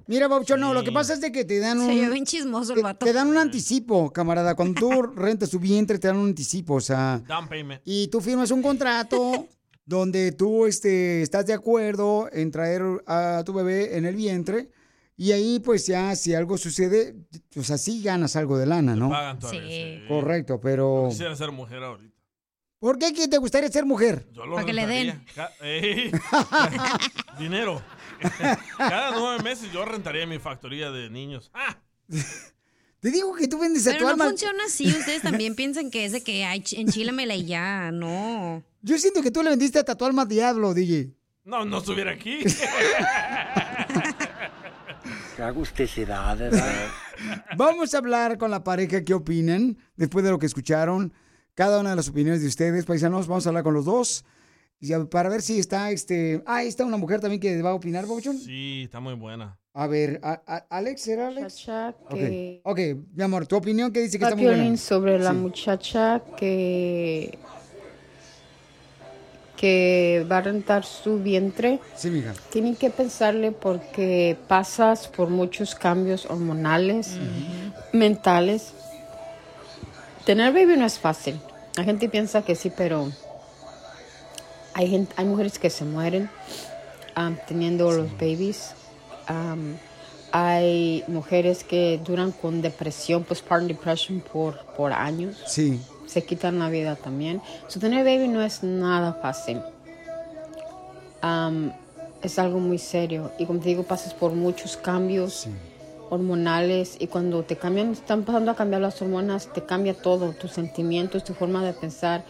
[0.09, 1.87] Mira, Baucho, no, lo que pasa es de que te dan un...
[1.87, 4.57] Se oyó bien chismoso el te, dan un anticipo, camarada.
[4.57, 7.22] Cuando tú rentas tu vientre, te dan un anticipo, o sea...
[7.28, 7.82] Down payment.
[7.84, 9.47] Y tú firmas un contrato
[9.87, 14.70] donde tú este, estás de acuerdo en traer a tu bebé en el vientre.
[15.19, 17.14] Y ahí, pues ya, si algo sucede,
[17.55, 19.09] pues así ganas algo de lana, ¿no?
[19.09, 20.03] Pagan todavía, sí.
[20.09, 21.07] Correcto, pero...
[21.09, 22.14] Quisiera ser mujer ahorita.
[22.79, 24.29] ¿Por qué te gustaría ser mujer?
[24.33, 25.25] Yo lo Para que le den.
[25.62, 26.12] Ey.
[27.39, 27.83] Dinero.
[28.79, 31.51] Cada nueve meses yo rentaría mi factoría de niños.
[31.55, 31.79] Ah,
[33.01, 34.25] Te digo que tú vendes a tu Pero no alma.
[34.27, 34.87] funciona así.
[34.87, 37.91] Ustedes también piensan que es de que ay, enchílamela y ya.
[37.93, 38.62] No.
[38.83, 41.14] Yo siento que tú le vendiste a tu alma al diablo, DJ.
[41.45, 42.41] no, no estuviera aquí.
[45.45, 46.87] Agusticidad, ¿verdad?
[47.57, 51.12] Vamos a hablar con la pareja qué opinan después de lo que escucharon.
[51.55, 54.24] Cada una de las opiniones de ustedes, paisanos, vamos a hablar con los dos.
[54.78, 56.43] Y para ver si está este.
[56.47, 58.37] Ah, ahí está una mujer también que va a opinar, Bauchón.
[58.39, 59.59] Sí, está muy buena.
[59.72, 61.66] A ver, a- a- Alex, ¿será Alex?
[62.11, 64.76] que- Ok, ok, mi amor, tu opinión que dice que está muy buena.
[64.76, 65.37] Sobre la Sí.
[65.37, 67.39] muchacha que
[69.57, 71.80] que va a rentar su vientre.
[71.96, 72.34] Sí, mija.
[72.50, 77.16] Tienen que pensarle porque pasas por muchos cambios hormonales,
[77.92, 78.72] mentales.
[80.24, 81.40] Tener baby no es fácil.
[81.76, 83.11] La gente piensa que sí, pero
[84.74, 86.30] hay, gente, hay mujeres que se mueren
[87.16, 88.72] um, teniendo los babies.
[89.28, 89.74] Um,
[90.32, 95.36] hay mujeres que duran con depresión, postpartum depression por, por años.
[95.46, 95.80] Sí.
[96.07, 97.42] Se quitan la vida también.
[97.68, 99.61] So, tener baby no es nada fácil.
[101.22, 101.72] Um,
[102.22, 103.32] es algo muy serio.
[103.38, 105.48] Y como te digo, pasas por muchos cambios
[106.11, 106.96] hormonales.
[106.98, 111.24] Y cuando te cambian, están pasando a cambiar las hormonas, te cambia todo, tus sentimientos,
[111.24, 112.24] tu forma de pensar.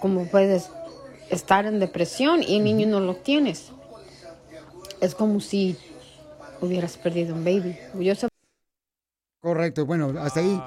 [0.00, 0.70] Cómo puedes
[1.30, 3.70] estar en depresión y el niño no lo tienes.
[5.00, 5.76] Es como si
[6.60, 7.76] hubieras perdido un baby.
[7.98, 8.14] Yo
[9.40, 10.62] Correcto, bueno, hasta ahí.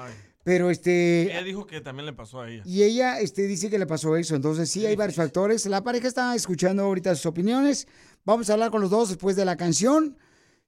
[0.46, 1.22] Pero este.
[1.24, 2.62] Ella dijo que también le pasó a ella.
[2.64, 4.36] Y ella este, dice que le pasó eso.
[4.36, 5.66] Entonces, sí, hay varios factores.
[5.66, 7.88] La pareja está escuchando ahorita sus opiniones.
[8.24, 10.16] Vamos a hablar con los dos después de la canción.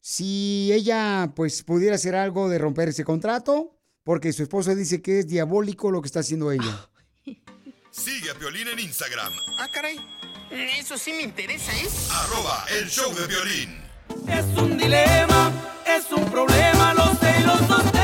[0.00, 5.20] Si ella, pues, pudiera hacer algo de romper ese contrato, porque su esposo dice que
[5.20, 6.90] es diabólico lo que está haciendo ella.
[7.92, 10.00] Sigue a Piolín en Instagram, Ah, caray.
[10.50, 11.86] Eso sí me interesa, ¿eh?
[12.10, 13.80] arroba el show de violín.
[14.26, 15.52] Es un dilema,
[15.86, 17.97] es un problema, lo sé y lo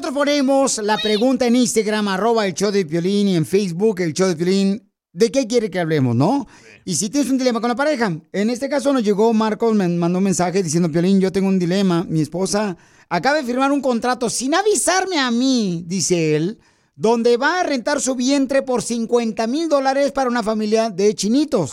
[0.00, 4.14] nosotros ponemos la pregunta en Instagram, arroba el show de Piolín, y en Facebook, el
[4.14, 6.46] show de Piolín, ¿de qué quiere que hablemos, no?
[6.86, 9.86] Y si tienes un dilema con la pareja, en este caso nos llegó Marcos, me
[9.88, 12.78] mandó un mensaje diciendo, Piolín, yo tengo un dilema, mi esposa
[13.10, 16.58] acaba de firmar un contrato sin avisarme a mí, dice él,
[16.96, 21.72] donde va a rentar su vientre por 50 mil dólares para una familia de chinitos.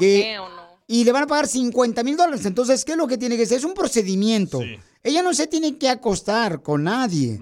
[0.00, 0.22] Que-
[0.88, 2.44] y le van a pagar 50 mil dólares.
[2.46, 3.58] Entonces, ¿qué es lo que tiene que ser?
[3.58, 4.60] Es un procedimiento.
[5.02, 7.38] Ella no se tiene que acostar con nadie.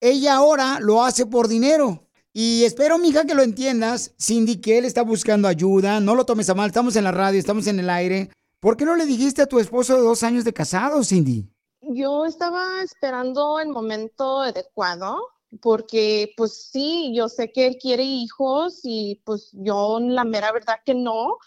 [0.00, 2.06] Ella ahora lo hace por dinero.
[2.32, 4.14] Y espero, mija, que lo entiendas.
[4.20, 6.00] Cindy, que él está buscando ayuda.
[6.00, 6.68] No lo tomes a mal.
[6.68, 8.30] Estamos en la radio, estamos en el aire.
[8.60, 11.48] ¿Por qué no le dijiste a tu esposo de dos años de casado, Cindy?
[11.82, 15.18] Yo estaba esperando el momento adecuado
[15.60, 20.76] porque pues sí, yo sé que él quiere hijos y pues yo la mera verdad
[20.84, 21.38] que no.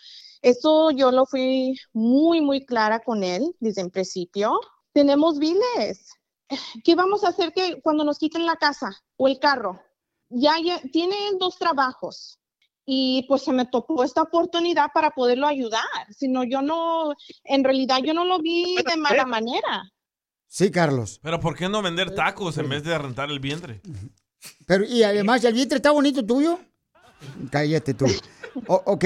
[0.41, 4.59] Eso yo lo fui muy, muy clara con él desde el principio.
[4.93, 6.09] Tenemos biles.
[6.83, 9.81] ¿Qué vamos a hacer que cuando nos quiten la casa o el carro?
[10.29, 12.39] Ya, ya tiene dos trabajos
[12.85, 15.81] y pues se me topó esta oportunidad para poderlo ayudar.
[16.15, 17.13] Si no, yo no,
[17.43, 19.91] en realidad yo no lo vi de mala manera.
[20.47, 21.19] Sí, Carlos.
[21.23, 23.81] Pero ¿por qué no vender tacos en vez de rentar el vientre?
[24.67, 26.59] Pero, y además, ¿el vientre está bonito tuyo?
[27.51, 28.05] Cállate tú.
[28.67, 29.05] O- ok,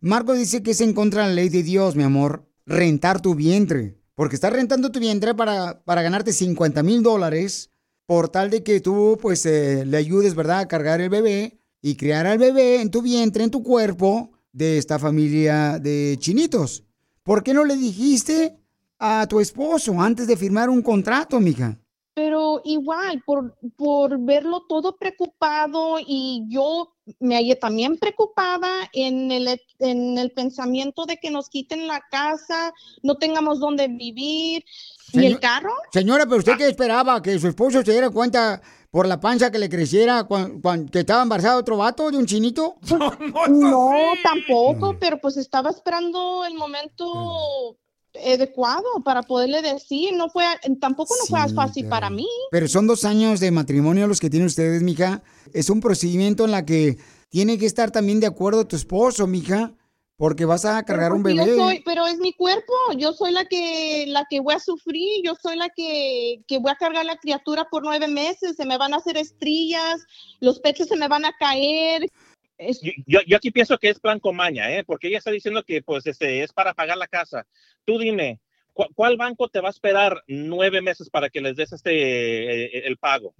[0.00, 3.34] Marco dice que es en contra de la ley de Dios, mi amor, rentar tu
[3.34, 3.97] vientre.
[4.18, 7.70] Porque estás rentando tu vientre para, para ganarte 50 mil dólares
[8.04, 11.94] por tal de que tú, pues, eh, le ayudes, ¿verdad?, a cargar el bebé y
[11.94, 16.82] criar al bebé en tu vientre, en tu cuerpo, de esta familia de chinitos.
[17.22, 18.58] ¿Por qué no le dijiste
[18.98, 21.78] a tu esposo antes de firmar un contrato, mija?
[22.12, 29.60] Pero igual, por, por verlo todo preocupado y yo me hallé también preocupada en el,
[29.78, 34.64] en el pensamiento de que nos quiten la casa, no tengamos dónde vivir.
[35.12, 35.72] ¿Y el Señor- carro?
[35.92, 39.58] Señora, pero usted qué esperaba, que su esposo se diera cuenta por la panza que
[39.58, 42.76] le creciera cuando, que estaba embarazada de otro vato, de un chinito.
[43.48, 43.92] No,
[44.22, 47.76] tampoco, pero pues estaba esperando el momento
[48.24, 50.14] adecuado para poderle decir.
[50.14, 50.44] No fue,
[50.80, 52.28] tampoco no fue fácil para mí.
[52.50, 55.22] Pero son dos años de matrimonio los que tienen ustedes, mija.
[55.52, 56.98] Es un procedimiento en la que
[57.28, 59.72] tiene que estar también de acuerdo tu esposo, mija,
[60.16, 61.46] porque vas a cargar un bebé.
[61.46, 65.22] Yo soy, pero es mi cuerpo, yo soy la que, la que voy a sufrir,
[65.24, 68.78] yo soy la que, que voy a cargar la criatura por nueve meses, se me
[68.78, 70.04] van a hacer estrillas,
[70.40, 72.10] los pechos se me van a caer.
[72.58, 74.84] Es- Yo, yo, yo aquí pienso que es plan con maña, ¿eh?
[74.84, 77.46] Porque ella está diciendo que pues este es para pagar la casa.
[77.84, 78.40] Tú dime,
[78.72, 82.86] ¿cu- ¿cuál banco te va a esperar nueve meses para que les des este eh,
[82.86, 83.34] el pago?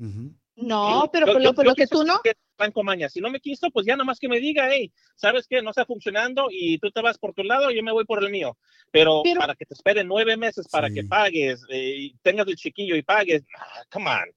[0.55, 2.85] No, pero Yo- por yo- lo, por yo lo que tú no, es plan con
[2.87, 3.09] maña.
[3.09, 5.63] Si no me quiso, pues ya nomás que me diga, hey, ¿sabes qué?
[5.63, 8.23] No está funcionando y tú te vas por tu lado y yo me voy por
[8.25, 8.57] el mío.
[8.91, 12.57] Pero, Pero- para que te esperen nueve meses para que pagues, eh, y tengas el
[12.57, 14.35] chiquillo y pagues, ah, come on.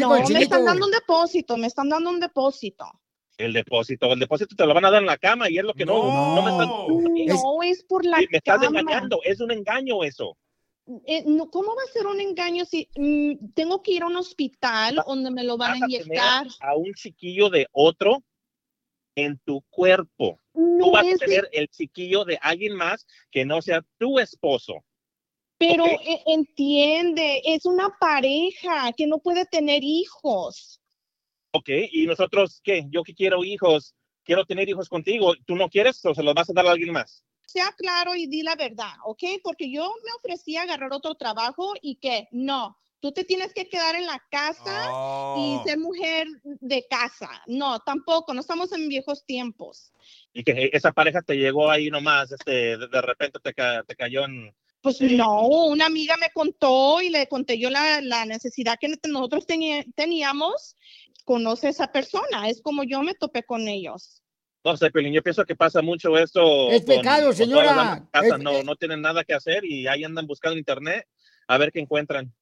[0.00, 2.84] no, me están dando un depósito, me están dando un depósito.
[3.38, 5.74] El depósito, el depósito te lo van a dar en la cama y es lo
[5.74, 5.94] que no,
[6.34, 6.68] no, me están...
[7.26, 8.80] No, es por la me estás cama.
[8.80, 10.36] engañando, es un engaño eso.
[11.04, 14.16] Eh, no, ¿Cómo va a ser un engaño si mm, tengo que ir a un
[14.16, 16.46] hospital donde me lo van a Vas a tener inyectar?
[16.60, 18.22] a un chiquillo de otro
[19.16, 20.38] en tu cuerpo.
[20.54, 23.84] No Tú vas es a de- tener el chiquillo de alguien más que no sea
[23.98, 24.74] tu esposo.
[25.58, 26.00] Pero Ok.
[26.04, 30.80] e- entiende, es una pareja que no puede tener hijos.
[31.56, 32.84] Ok, y nosotros, ¿qué?
[32.90, 33.94] Yo que quiero hijos,
[34.24, 35.32] quiero tener hijos contigo.
[35.46, 37.24] ¿Tú no quieres o se los vas a dar a alguien más?
[37.46, 39.22] Sea claro y di la verdad, ¿ok?
[39.42, 43.70] Porque yo me ofrecí a agarrar otro trabajo y que no, tú te tienes que
[43.70, 44.76] quedar en la casa
[45.34, 47.30] y ser mujer de casa.
[47.46, 49.92] No, tampoco, no estamos en viejos tiempos.
[50.34, 53.96] Y que esa pareja te llegó ahí nomás, este, de, de repente te, ca- te
[53.96, 54.54] cayó en...
[54.82, 59.44] Pues no, una amiga me contó y le conté yo la, la necesidad que nosotros
[59.96, 60.76] teníamos.
[61.26, 64.22] Conoce a esa persona, es como yo me topé con ellos.
[64.64, 66.70] No sé, Pelín, yo pienso que pasa mucho esto.
[66.70, 68.08] Es pecado, señora.
[68.12, 71.04] Es- no, no tienen nada que hacer y ahí andan buscando en internet
[71.48, 72.32] a ver qué encuentran.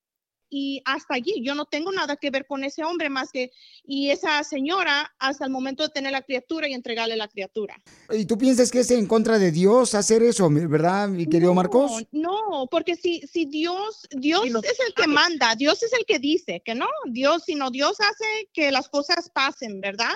[0.50, 3.50] Y hasta allí yo no tengo nada que ver con ese hombre más que
[3.84, 7.82] y esa señora hasta el momento de tener la criatura y entregarle la criatura.
[8.10, 12.04] ¿Y tú piensas que es en contra de Dios hacer eso, verdad, mi querido Marcos?
[12.12, 16.62] No, porque si, si Dios, Dios es el que manda, Dios es el que dice
[16.64, 20.12] que no, Dios, sino Dios hace que las cosas pasen, ¿verdad?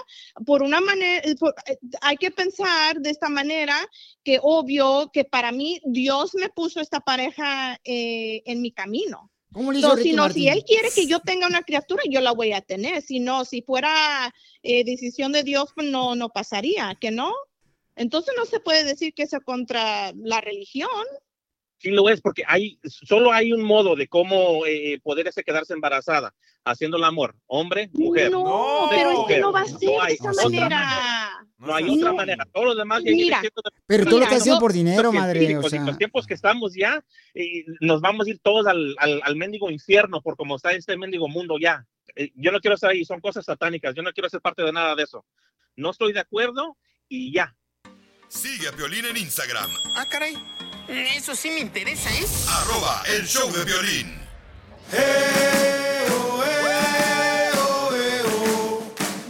[0.46, 3.76] Por una manera, eh, por- eh, hay que pensar de esta manera
[4.24, 9.30] que obvio que para mí Dios me puso esta pareja eh, en mi camino.
[9.52, 10.42] ¿Cómo le hizo si, no, Martin?
[10.42, 13.02] si él quiere que yo tenga una criatura, yo la voy a tener.
[13.02, 17.32] Si no, si fuera eh, decisión de Dios, pues no, no pasaría, ¿que no?
[17.96, 20.90] Entonces no se puede decir que es contra la religión.
[21.80, 25.74] Sí lo es, porque hay, solo hay un modo de cómo eh, poder ese quedarse
[25.74, 28.32] embarazada, haciendo el amor, hombre, mujer.
[28.32, 29.40] No, pero es que mujer.
[29.40, 31.30] no va a ser hay de esa otra manera.
[31.58, 32.14] No hay otra No.
[32.16, 32.44] manera.
[32.52, 33.40] Todos los demás Mira.
[33.42, 33.50] de-
[33.86, 35.82] Pero tú lo estás haciendo no, por dinero, madre, o sea.
[35.84, 37.00] los tiempos que estamos ya,
[37.34, 40.96] eh, nos vamos a ir todos al, al, al mendigo infierno por como está este
[40.96, 41.86] mendigo mundo ya.
[42.16, 44.72] Eh, yo no quiero estar ahí, son cosas satánicas, yo no quiero ser parte de
[44.72, 45.24] nada de eso.
[45.76, 46.76] No estoy de acuerdo
[47.08, 47.54] y ya.
[48.28, 50.34] Sigue a Piolín en Instagram, Ah, caray.
[50.88, 52.24] Eso sí me interesa, ¿eh?
[52.48, 54.14] arroba el show de violín.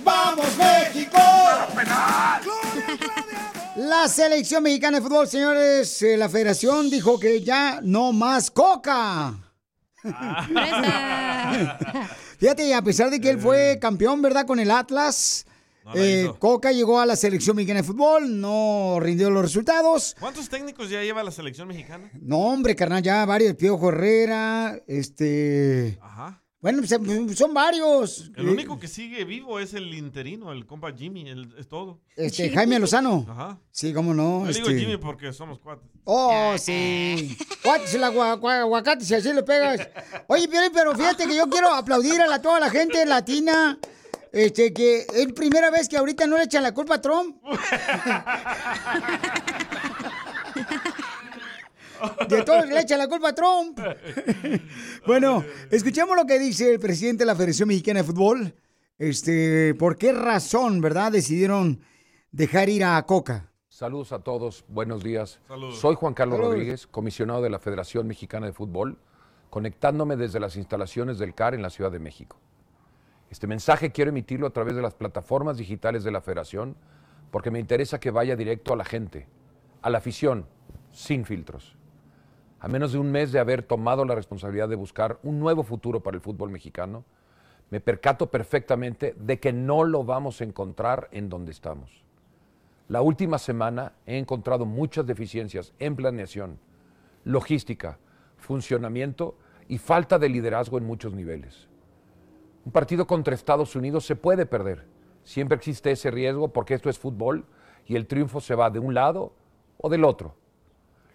[0.04, 1.18] ¡Vamos, México!
[3.74, 9.34] La selección mexicana de fútbol, señores, eh, la federación dijo que ya no más coca.
[12.38, 14.46] Fíjate, a pesar de que él fue campeón, ¿verdad?
[14.46, 15.44] Con el Atlas,
[15.94, 20.16] eh, Coca llegó a la selección mexicana de fútbol, no rindió los resultados.
[20.20, 22.10] ¿Cuántos técnicos ya lleva la selección mexicana?
[22.20, 25.98] No, hombre, carnal, ya varios, Piojo Herrera, este...
[26.02, 26.42] Ajá.
[26.60, 28.32] Bueno, pues, son varios.
[28.36, 32.00] El Eh, único que sigue vivo es el interino, el compa Jimmy, el- es todo.
[32.16, 33.24] Este, Jaime Lozano.
[33.28, 33.60] Ajá.
[33.70, 34.44] Sí, cómo no.
[34.44, 35.88] Yo digo este- Jimmy porque somos cuates.
[36.02, 37.36] Oh, sí.
[37.62, 39.88] Cuates el agua- agua- aguacate si así le pegas.
[40.26, 43.78] Oye, pero fíjate que yo quiero aplaudir a la, toda la gente latina.
[44.32, 47.36] Este, que es primera vez que ahorita no le echan la culpa a Trump.
[52.28, 53.80] De todos le echan la culpa a Trump.
[55.06, 58.54] Bueno, escuchemos lo que dice el presidente de la Federación Mexicana de Fútbol.
[58.98, 61.80] Este, ¿por qué razón, verdad, decidieron
[62.30, 63.50] dejar ir a Coca?
[63.68, 65.40] Saludos a todos, buenos días.
[65.48, 65.78] Saludos.
[65.78, 66.54] Soy Juan Carlos Saludos.
[66.54, 68.98] Rodríguez, comisionado de la Federación Mexicana de Fútbol,
[69.50, 72.38] conectándome desde las instalaciones del CAR en la Ciudad de México.
[73.30, 76.76] Este mensaje quiero emitirlo a través de las plataformas digitales de la federación
[77.30, 79.26] porque me interesa que vaya directo a la gente,
[79.82, 80.46] a la afición,
[80.92, 81.76] sin filtros.
[82.60, 86.00] A menos de un mes de haber tomado la responsabilidad de buscar un nuevo futuro
[86.00, 87.04] para el fútbol mexicano,
[87.70, 92.02] me percato perfectamente de que no lo vamos a encontrar en donde estamos.
[92.88, 96.58] La última semana he encontrado muchas deficiencias en planeación,
[97.24, 97.98] logística,
[98.38, 99.36] funcionamiento
[99.68, 101.67] y falta de liderazgo en muchos niveles.
[102.68, 104.84] Un partido contra Estados Unidos se puede perder.
[105.24, 107.46] Siempre existe ese riesgo porque esto es fútbol
[107.86, 109.32] y el triunfo se va de un lado
[109.78, 110.34] o del otro.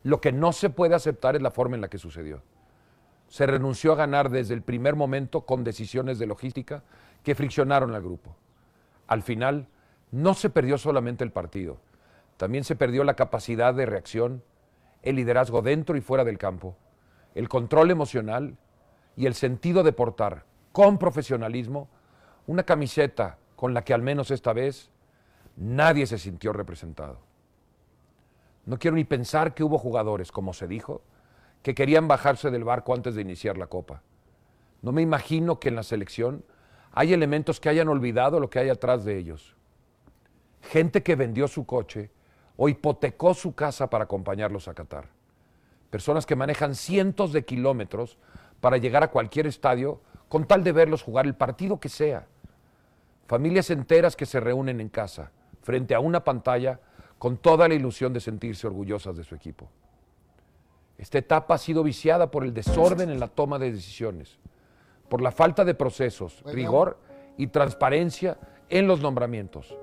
[0.01, 2.41] Lo que no se puede aceptar es la forma en la que sucedió.
[3.27, 6.81] Se renunció a ganar desde el primer momento con decisiones de logística
[7.21, 8.35] que friccionaron al grupo.
[9.05, 9.67] Al final,
[10.09, 11.77] no se perdió solamente el partido,
[12.35, 14.41] también se perdió la capacidad de reacción,
[15.03, 16.75] el liderazgo dentro y fuera del campo,
[17.35, 18.57] el control emocional
[19.15, 21.87] y el sentido de portar con profesionalismo
[22.47, 24.89] una camiseta con la que al menos esta vez
[25.55, 27.19] nadie se sintió representado.
[28.65, 31.01] No quiero ni pensar que hubo jugadores, como se dijo,
[31.61, 34.01] que querían bajarse del barco antes de iniciar la copa.
[34.81, 36.43] No me imagino que en la selección
[36.91, 39.55] hay elementos que hayan olvidado lo que hay atrás de ellos.
[40.61, 42.09] Gente que vendió su coche
[42.57, 45.07] o hipotecó su casa para acompañarlos a Qatar.
[45.89, 48.17] Personas que manejan cientos de kilómetros
[48.59, 50.01] para llegar a cualquier estadio
[50.33, 52.25] con tal de verlos jugar el partido que sea.
[53.27, 55.29] Familias enteras que se reúnen en casa,
[55.61, 56.79] frente a una pantalla,
[57.19, 59.69] con toda la ilusión de sentirse orgullosas de su equipo.
[60.97, 64.39] Esta etapa ha sido viciada por el desorden en la toma de decisiones,
[65.07, 66.97] por la falta de procesos, rigor
[67.37, 69.77] y transparencia en los nombramientos,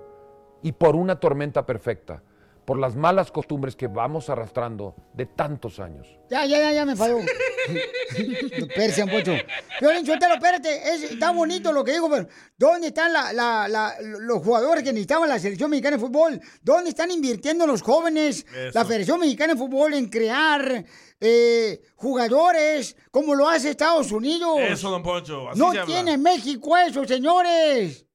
[0.65, 2.25] y por una tormenta perfecta,
[2.71, 6.07] por las malas costumbres que vamos arrastrando de tantos años.
[6.31, 7.19] Ya, ya, ya, ya me falló.
[8.77, 9.33] Persian, Pocho.
[9.81, 10.95] Violín, suéltalo, espérate.
[10.95, 14.93] Es- está bonito lo que digo, pero ¿dónde están la- la- la- los jugadores que
[14.93, 16.41] necesitaban la selección mexicana de fútbol?
[16.63, 18.79] ¿Dónde están invirtiendo los jóvenes, Eso.
[18.79, 20.85] la Federación Mexicana de Fútbol, en crear
[21.21, 24.61] eh, jugadores como lo hace Estados Unidos?
[24.61, 25.49] Eso, don Poncho.
[25.51, 25.93] Así no se habla.
[25.93, 28.07] tiene México eso, señores.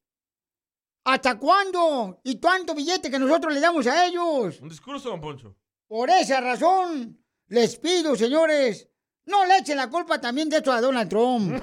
[1.06, 2.20] ¿Hasta cuándo?
[2.24, 4.60] ¿Y cuánto billete que nosotros le damos a ellos?
[4.60, 5.54] Un discurso, don Poncho.
[5.86, 8.88] Por esa razón, les pido, señores,
[9.24, 11.62] no le echen la culpa también de esto a Donald Trump.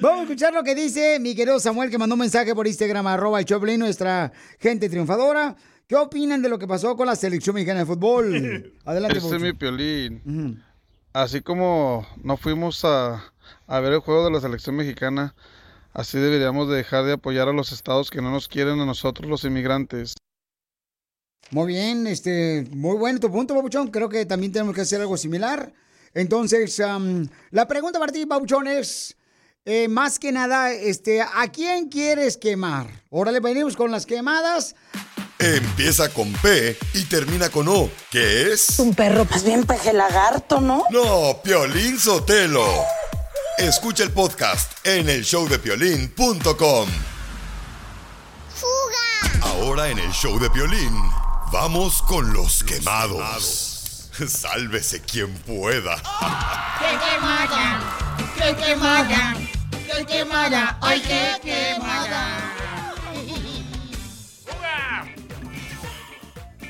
[0.00, 3.06] Vamos a escuchar lo que dice mi querido Samuel, que mandó un mensaje por Instagram,
[3.06, 5.54] arroba el Choplin, nuestra gente triunfadora.
[5.86, 8.72] ¿Qué opinan de lo que pasó con la selección mexicana de fútbol?
[8.84, 10.60] Adelante, Este es mi piolín.
[11.12, 13.32] Así como no fuimos a,
[13.68, 15.36] a ver el juego de la selección mexicana,
[15.94, 19.30] así deberíamos de dejar de apoyar a los estados que no nos quieren a nosotros
[19.30, 20.14] los inmigrantes.
[21.50, 23.88] Muy bien, este, muy bueno tu punto, Babuchón.
[23.88, 25.72] Creo que también tenemos que hacer algo similar.
[26.12, 29.16] Entonces, am, la pregunta para ti, Babuchón, es
[29.66, 32.86] eh, más que nada, este, ¿a quién quieres quemar?
[33.08, 34.74] Órale, venimos con las quemadas.
[35.38, 38.78] Empieza con P y termina con O, ¿qué es?
[38.78, 40.84] Un perro, pues bien peje lagarto, ¿no?
[40.90, 42.64] No, Piolín Sotelo.
[43.58, 46.88] Escucha el podcast en el showdepiolín.com.
[49.42, 50.92] Ahora en el show de Piolín,
[51.52, 54.10] vamos con los quemados.
[54.26, 55.94] Sálvese quien pueda.
[56.80, 57.80] ¡Qué quemada!
[58.36, 59.36] ¡Qué quemada!
[59.70, 60.78] ¡Qué quemada!
[60.80, 62.54] ¡Ay, qué quemada!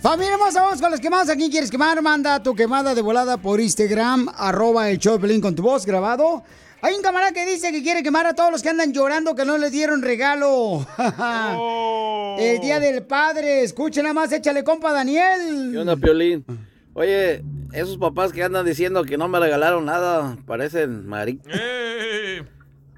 [0.03, 1.31] Familia hermosa, vamos con las quemadas.
[1.31, 2.03] ¿A quién quieres quemar?
[2.03, 5.87] Manda tu quemada de volada por Instagram, arroba el show de Pelín con tu voz
[5.87, 6.45] grabado.
[6.85, 9.47] Hay un camarada que dice que quiere quemar a todos los que andan llorando que
[9.47, 10.87] no les dieron regalo.
[12.39, 13.63] El Día del Padre.
[13.63, 15.71] Escuchen nada más, échale compa Daniel.
[15.73, 16.45] ¿Qué onda, Piolín?
[16.93, 21.59] Oye, esos papás que andan diciendo que no me regalaron nada, parecen maricas.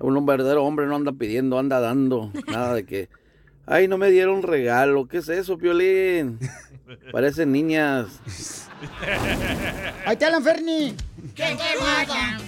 [0.00, 2.32] Un verdadero hombre no anda pidiendo, anda dando.
[2.48, 3.08] Nada de que,
[3.66, 5.06] ay, no me dieron regalo.
[5.06, 6.40] ¿Qué es eso, Piolín?
[7.12, 8.20] Parecen niñas.
[10.04, 10.92] Ahí te hablan, Ferni.
[11.36, 12.40] ¡Qué quemada!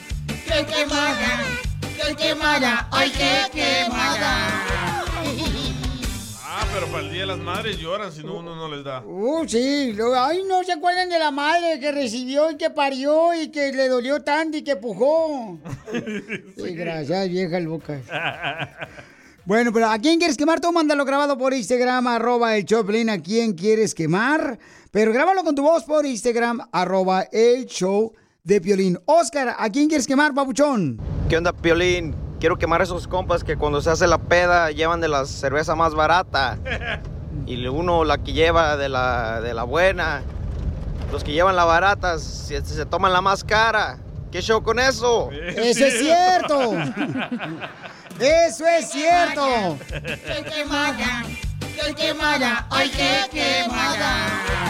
[0.49, 1.45] ¡Qué quemada!
[1.81, 2.89] ¡Qué quemada!
[2.91, 5.05] ¡Ay, qué quemada!
[6.61, 9.01] Ah, pero para el Día de las Madres lloran si no uno no les da.
[9.07, 9.93] Uh, sí.
[9.93, 13.71] luego, Ay, no se acuerdan de la madre que recibió y que parió y que
[13.71, 15.61] le dolió tanto y que pujó.
[16.57, 18.01] Desgraciada vieja loca.
[19.45, 20.59] Bueno, pero ¿a quién quieres quemar?
[20.59, 23.09] Tú mándalo grabado por Instagram, arroba el Choplin.
[23.09, 24.59] ¿A quién quieres quemar?
[24.91, 28.13] Pero grábalo con tu voz por Instagram, arroba el show
[28.49, 28.99] de Piolín.
[29.05, 30.99] Oscar, ¿a quién quieres quemar, papuchón?
[31.29, 32.17] ¿Qué onda, Piolín?
[32.41, 35.77] Quiero quemar a esos compas que cuando se hace la peda llevan de la cerveza
[35.77, 36.59] más barata.
[37.47, 40.23] Y uno la que lleva de la, de la buena.
[41.13, 43.99] Los que llevan la barata se, se toman la más cara.
[44.31, 45.31] ¿Qué show con eso?
[45.31, 46.73] Eso es cierto.
[48.21, 49.79] Eso es cierto.
[49.89, 51.25] ¡Qué quemada!
[51.61, 52.67] ¡Qué quemada!
[52.71, 54.68] ¡Ay, qué quemada!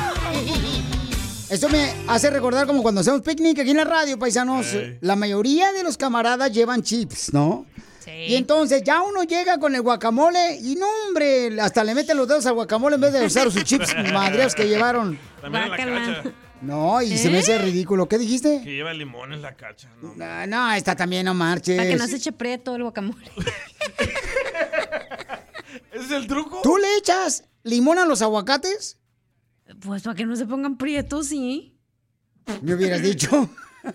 [1.51, 4.66] Eso me hace recordar como cuando hacemos picnic aquí en la radio, paisanos.
[5.01, 7.65] La mayoría de los camaradas llevan chips, ¿no?
[8.07, 12.27] Y entonces ya uno llega con el guacamole y no, hombre, hasta le meten los
[12.27, 15.19] dedos al guacamole en vez de usar sus chips madreos que llevaron.
[15.41, 16.23] También en la cacha.
[16.61, 18.09] No, y se me hace ridículo.
[18.09, 18.62] ¿Qué dijiste?
[18.65, 19.89] Que lleva limón en la cacha.
[20.03, 20.15] ¿no?
[20.16, 21.77] No, no, esta también no marches.
[21.77, 23.31] Para que no se eche prieto el guacamole.
[25.93, 26.61] ¿Ese es el truco?
[26.62, 28.99] ¿Tú le echas limón a los aguacates?
[29.81, 31.78] Pues para que no se pongan prietos, sí.
[32.62, 33.51] Me hubieras dicho.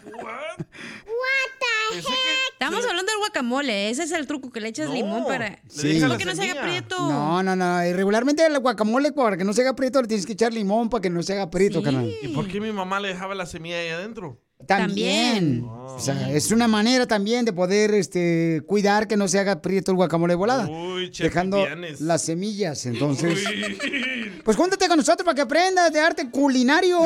[2.54, 3.90] Estamos hablando del guacamole.
[3.90, 5.60] Ese es el truco, que le echas limón para...
[5.68, 6.00] Sí.
[6.00, 6.98] Para que no se haga prieto.
[6.98, 7.86] No, no, no.
[7.86, 10.90] Y regularmente el guacamole, para que no se haga prieto, le tienes que echar limón
[10.90, 12.12] para que no se haga prieto, canal.
[12.22, 14.43] ¿Y por qué mi mamá le dejaba la semilla ahí adentro?
[14.68, 15.64] También.
[15.66, 19.92] O sea, es una manera también de poder este, cuidar que no se haga prieto
[19.92, 20.68] el guacamole volada.
[20.68, 21.66] Uy, dejando
[22.00, 22.86] las semillas.
[22.86, 24.42] Entonces, Uy.
[24.44, 27.00] pues júntate con nosotros para que aprendas de arte culinario.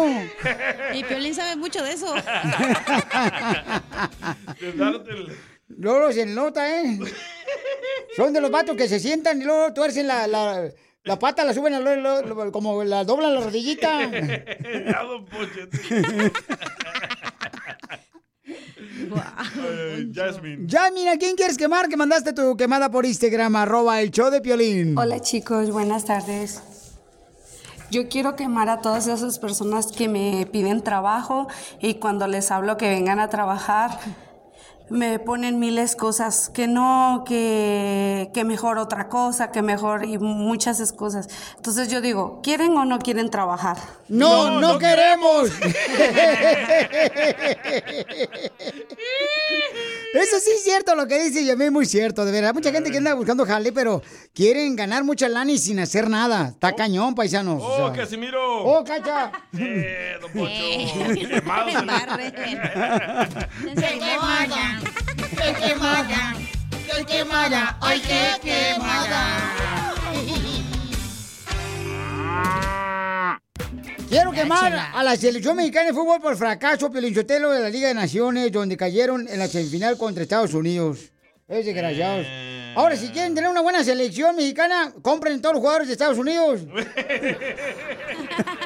[0.94, 2.14] Y Piolín sabe mucho de eso.
[4.60, 5.38] De darte el-
[5.70, 6.98] Luego se nota, ¿eh?
[8.16, 10.70] Son de los vatos que se sientan y luego tuercen la, la,
[11.04, 14.10] la pata, la suben, a lo- lo- lo- como la doblan la rodillita.
[19.38, 20.64] Ay, Jasmine.
[20.68, 21.88] Ya, mira, ¿quién quieres quemar?
[21.88, 24.98] Que mandaste tu quemada por Instagram, arroba el show de Piolín.
[24.98, 26.62] Hola chicos, buenas tardes.
[27.90, 31.48] Yo quiero quemar a todas esas personas que me piden trabajo
[31.80, 33.98] y cuando les hablo que vengan a trabajar
[34.90, 40.80] me ponen miles cosas, que no, que, que mejor otra cosa, que mejor y muchas
[40.80, 41.28] excusas.
[41.56, 43.78] Entonces yo digo, ¿quieren o no quieren trabajar?
[44.08, 45.52] No, no, queremos.
[50.14, 52.54] Eso sí es cierto lo que dice Yamé, es muy cierto, de verdad.
[52.54, 54.02] Mucha gente que anda buscando jale, pero
[54.34, 56.50] quieren ganar mucha lana y sin hacer nada.
[56.50, 57.62] Está cañón, paisanos.
[57.62, 58.04] o ¡Oh, sea.
[58.04, 58.64] Casimiro!
[58.64, 59.32] ¡Oh, cacha!
[59.60, 60.52] Eh, don Pocho.
[61.28, 61.68] Quemado.
[63.76, 64.80] ¡Qué quemada!
[65.18, 66.36] ¡Qué quemada!
[66.88, 67.78] ¡Qué quemada!
[67.82, 69.94] ¡Ay, qué quemada!
[74.10, 77.94] Quiero quemar a la selección mexicana de fútbol por fracaso pelinchotelo de la Liga de
[77.94, 81.12] Naciones, donde cayeron en la semifinal contra Estados Unidos.
[81.50, 82.26] Es desgraciados.
[82.76, 86.62] Ahora, si quieren tener una buena selección mexicana, compren todos los jugadores de Estados Unidos.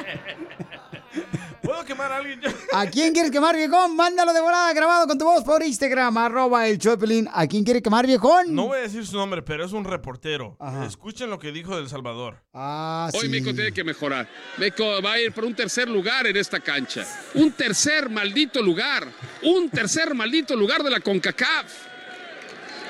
[1.82, 2.40] ¿Puedo quemar a alguien?
[2.72, 3.96] ¿A quién quieres quemar, viejón?
[3.96, 7.28] Mándalo de volada grabado con tu voz por Instagram, arroba el Choplin.
[7.32, 8.54] ¿A quién quiere quemar, viejón?
[8.54, 10.56] No voy a decir su nombre, pero es un reportero.
[10.86, 12.40] Escuchen lo que dijo del Salvador.
[12.54, 14.28] Ah, Hoy México tiene que mejorar.
[14.58, 17.04] México va a ir por un tercer lugar en esta cancha.
[17.34, 19.08] Un tercer maldito lugar.
[19.42, 21.66] Un tercer maldito lugar de la CONCACAF.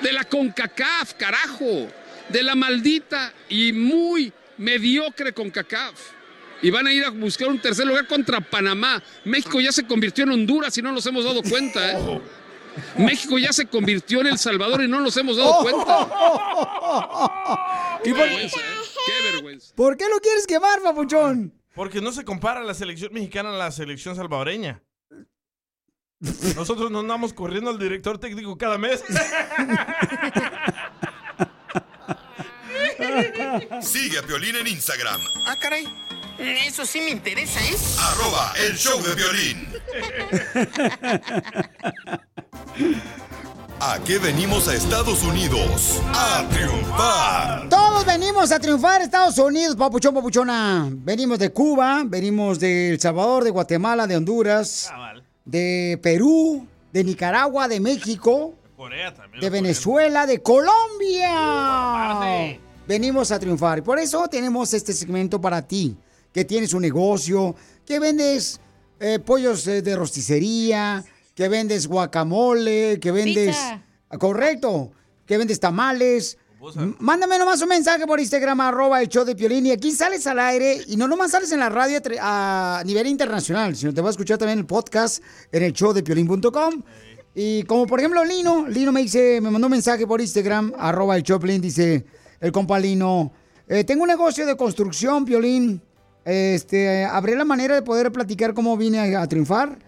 [0.02, 1.88] De la CONCACAF, carajo.
[2.28, 6.21] De la maldita y muy mediocre CONCACAF.
[6.62, 9.02] Y van a ir a buscar un tercer lugar contra Panamá.
[9.24, 11.92] México ya se convirtió en Honduras y no nos hemos dado cuenta.
[11.92, 12.20] ¿eh?
[12.98, 16.08] México ya se convirtió en El Salvador y no nos hemos dado cuenta.
[18.00, 18.62] ¿Y Qué por, vergüenza, ¿eh?
[19.06, 19.74] Qué vergüenza.
[19.74, 21.52] por qué lo quieres quemar, papuchón?
[21.74, 24.82] Porque no se compara la selección mexicana a la selección salvadoreña.
[26.54, 29.02] Nosotros no andamos corriendo al director técnico cada mes.
[33.80, 35.84] Sigue a Piolín en Instagram, Ah, caray.
[36.38, 37.76] Eso sí me interesa, ¿eh?
[37.98, 39.68] arroba el show de violín.
[43.84, 46.00] ¿A qué venimos a Estados Unidos?
[46.14, 47.68] A triunfar.
[47.68, 50.88] Todos venimos a triunfar Estados Unidos, papuchón, papuchona.
[50.90, 54.88] Venimos de Cuba, venimos de El Salvador, de Guatemala, de Honduras,
[55.44, 59.40] de Perú, de Nicaragua, de México, Corea también.
[59.40, 61.34] de Venezuela, de Colombia.
[62.86, 63.78] Venimos a triunfar.
[63.78, 65.96] Y por eso tenemos este segmento para ti,
[66.32, 67.54] que tienes un negocio,
[67.84, 68.60] que vendes
[69.00, 71.04] eh, pollos eh, de rosticería,
[71.34, 73.56] que vendes guacamole, que vendes...
[73.56, 73.82] Pizza.
[74.18, 74.92] Correcto.
[75.26, 76.38] Que vendes tamales.
[77.00, 79.66] Mándame nomás un mensaje por Instagram, arroba el show de Piolín.
[79.66, 83.74] Y aquí sales al aire y no nomás sales en la radio a nivel internacional,
[83.74, 86.82] sino te vas a escuchar también el podcast en el show de piolín.com.
[87.34, 91.16] Y como por ejemplo Lino, Lino me dice, me mandó un mensaje por Instagram, arroba
[91.16, 92.04] el Choplin, dice
[92.38, 93.32] el compa Lino,
[93.66, 95.80] eh, tengo un negocio de construcción, Piolín.
[96.24, 99.78] Este, habré la manera de poder platicar cómo vine a, a triunfar.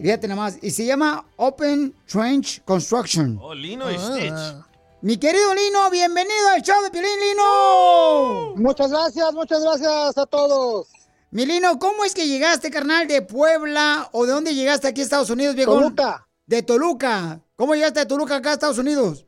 [0.00, 0.58] Fíjate nada más.
[0.62, 3.38] Y se llama Open Trench Construction.
[3.40, 4.64] Oh, Lino y Stitch.
[5.00, 8.54] Mi querido Lino, bienvenido al show de Piolín, Lino.
[8.56, 10.88] Muchas gracias, muchas gracias a todos.
[11.30, 15.04] Mi Lino, ¿cómo es que llegaste, carnal, de Puebla o de dónde llegaste aquí a
[15.04, 15.74] Estados Unidos, viejo?
[15.74, 17.40] Toluca, de Toluca.
[17.56, 19.26] ¿Cómo llegaste de Toluca acá a Estados Unidos?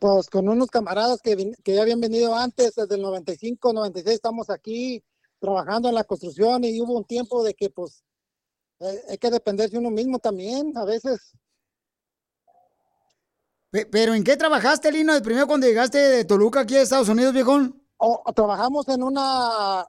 [0.00, 4.48] Pues con unos camaradas que, que ya habían venido antes, desde el 95, 96, estamos
[4.48, 5.02] aquí
[5.38, 8.02] trabajando en la construcción y hubo un tiempo de que pues
[8.80, 11.32] eh, hay que depender de uno mismo también, a veces.
[13.70, 17.08] Pe- ¿Pero en qué trabajaste, Lino, de primero cuando llegaste de Toluca aquí a Estados
[17.08, 17.82] Unidos, viejón?
[17.98, 19.86] O- o trabajamos en una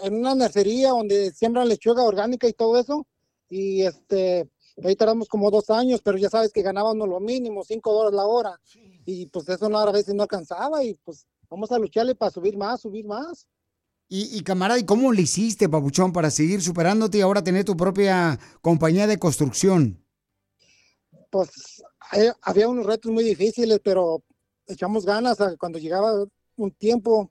[0.00, 3.04] en una nercería donde siembran lechuga orgánica y todo eso
[3.48, 4.48] y este
[4.84, 8.26] ahí tardamos como dos años, pero ya sabes que ganábamos lo mínimo, cinco dólares la
[8.26, 8.60] hora
[9.04, 12.56] y pues eso no, a veces no alcanzaba y pues vamos a lucharle para subir
[12.56, 13.48] más, subir más.
[14.10, 17.76] Y, y camarada, ¿y cómo le hiciste, papuchón, para seguir superándote y ahora tener tu
[17.76, 20.02] propia compañía de construcción?
[21.30, 21.82] pues
[22.12, 24.22] eh, había unos retos muy difíciles, pero
[24.66, 26.26] echamos ganas a- cuando llegaba
[26.56, 27.28] un tiempo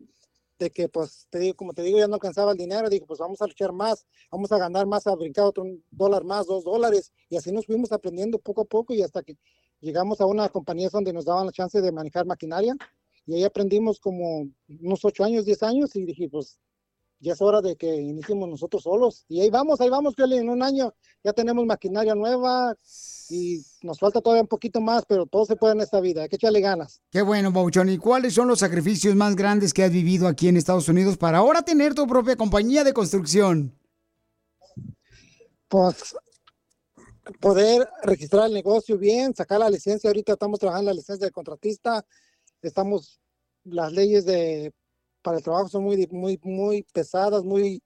[0.60, 3.20] de que, pues, te digo, como te digo, ya no alcanzaba el dinero, digo, pues
[3.20, 7.14] vamos a luchar más, vamos a ganar más, a brincar otro dólar más, dos dólares,
[7.30, 9.38] y así nos fuimos aprendiendo poco a poco y hasta que
[9.82, 12.76] llegamos a una compañía donde nos daban la chance de manejar maquinaria,
[13.28, 16.58] y ahí aprendimos como unos ocho años, diez años, y dije, pues,
[17.20, 19.26] ya es hora de que iniciemos nosotros solos.
[19.28, 22.76] Y ahí vamos, ahí vamos, Piolín, en un año ya tenemos maquinaria nueva
[23.30, 26.30] y nos falta todavía un poquito más, pero todo se puede en esta vida, hay
[26.30, 27.02] que echarle ganas.
[27.12, 27.90] Qué bueno, papuchón.
[27.90, 31.40] ¿Y cuáles son los sacrificios más grandes que has vivido aquí en Estados Unidos para
[31.40, 33.74] ahora tener tu propia compañía de construcción?
[35.68, 36.16] Pues
[37.42, 41.32] poder registrar el negocio bien, sacar la licencia, ahorita estamos trabajando en la licencia de
[41.32, 42.06] contratista,
[42.62, 43.20] estamos,
[43.66, 44.74] las leyes de
[45.22, 47.82] para el trabajo son muy, muy, muy pesadas, muy,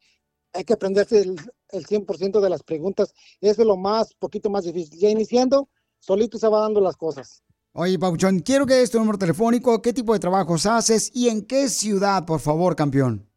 [0.54, 1.36] hay que aprenderse el,
[1.70, 5.00] el 100% de las preguntas, eso es lo más, poquito más difícil.
[5.00, 7.44] Ya iniciando, solito se va dando las cosas.
[7.74, 11.46] Oye, papuchón, quiero que des tu número telefónico, qué tipo de trabajos haces y en
[11.46, 13.30] qué ciudad, por favor, campeón.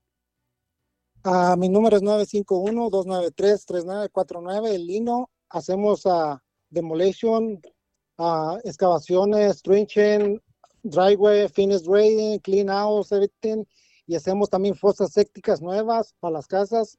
[1.22, 5.30] Ah, mi número es 951-293-3949, el Lino.
[5.50, 7.62] Hacemos ah, demolition,
[8.18, 10.42] ah, excavaciones, trenching,
[10.82, 13.64] driveway, finish grading, clean house, everything.
[14.06, 16.98] Y hacemos también fosas sépticas nuevas para las casas.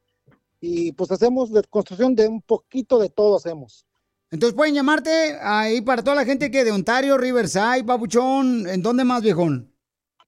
[0.60, 3.86] Y pues hacemos de construcción de un poquito de todo hacemos.
[4.32, 9.04] Entonces pueden llamarte ahí para toda la gente que de Ontario, Riverside, papuchón, ¿en dónde
[9.04, 9.72] más, viejón?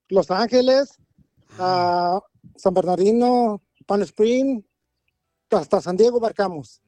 [0.10, 0.98] Los Ángeles,
[1.58, 2.22] ah,
[2.56, 4.62] San Bernardino, Pan Spring,
[5.50, 6.82] hasta San Diego barcamos.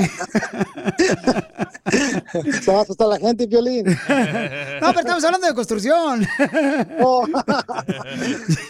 [2.63, 3.87] Se va a asustar la gente, Violín.
[3.87, 3.97] No,
[4.89, 6.21] pero estamos hablando de construcción.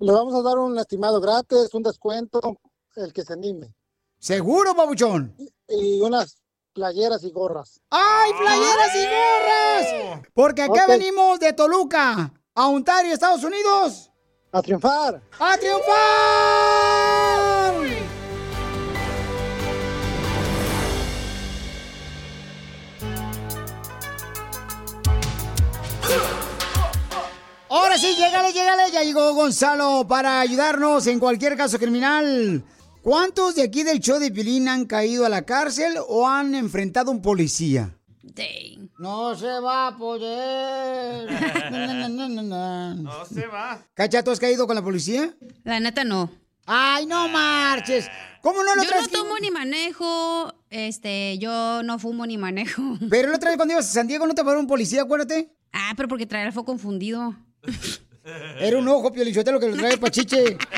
[0.00, 2.58] Le vamos a dar un estimado gratis, un descuento,
[2.96, 3.74] el que se anime.
[4.18, 5.36] ¿Seguro, babuchón?
[5.68, 6.38] Y unas
[6.78, 7.80] playeras y gorras.
[7.90, 10.22] ¡Ay, playeras y gorras!
[10.32, 14.12] Porque acá venimos de Toluca, a Ontario, Estados Unidos.
[14.52, 15.20] ¡A triunfar!
[15.40, 15.98] ¡A triunfar!
[27.70, 28.92] Ahora sí, llégale, llégale.
[28.92, 32.62] Ya llegó Gonzalo para ayudarnos en cualquier caso criminal.
[33.08, 37.10] ¿Cuántos de aquí del show de Pilín han caído a la cárcel o han enfrentado
[37.10, 37.96] a un policía?
[38.98, 41.30] No se va a poder.
[41.70, 42.94] Na, na, na, na, na.
[42.96, 43.82] No se va.
[43.94, 45.34] Cacha, ¿tú has caído con la policía?
[45.64, 46.30] La neta no.
[46.66, 48.10] Ay, no marches.
[48.42, 52.82] ¿Cómo no lo Yo no que- tomo ni manejo, este, yo no fumo ni manejo.
[53.08, 55.50] Pero la otra vez cuando ibas a San Diego no te paró un policía, acuérdate.
[55.72, 57.34] Ah, pero porque traer fue confundido.
[58.60, 60.58] Era un ojo, Piolichotelo, que lo trae pachiche.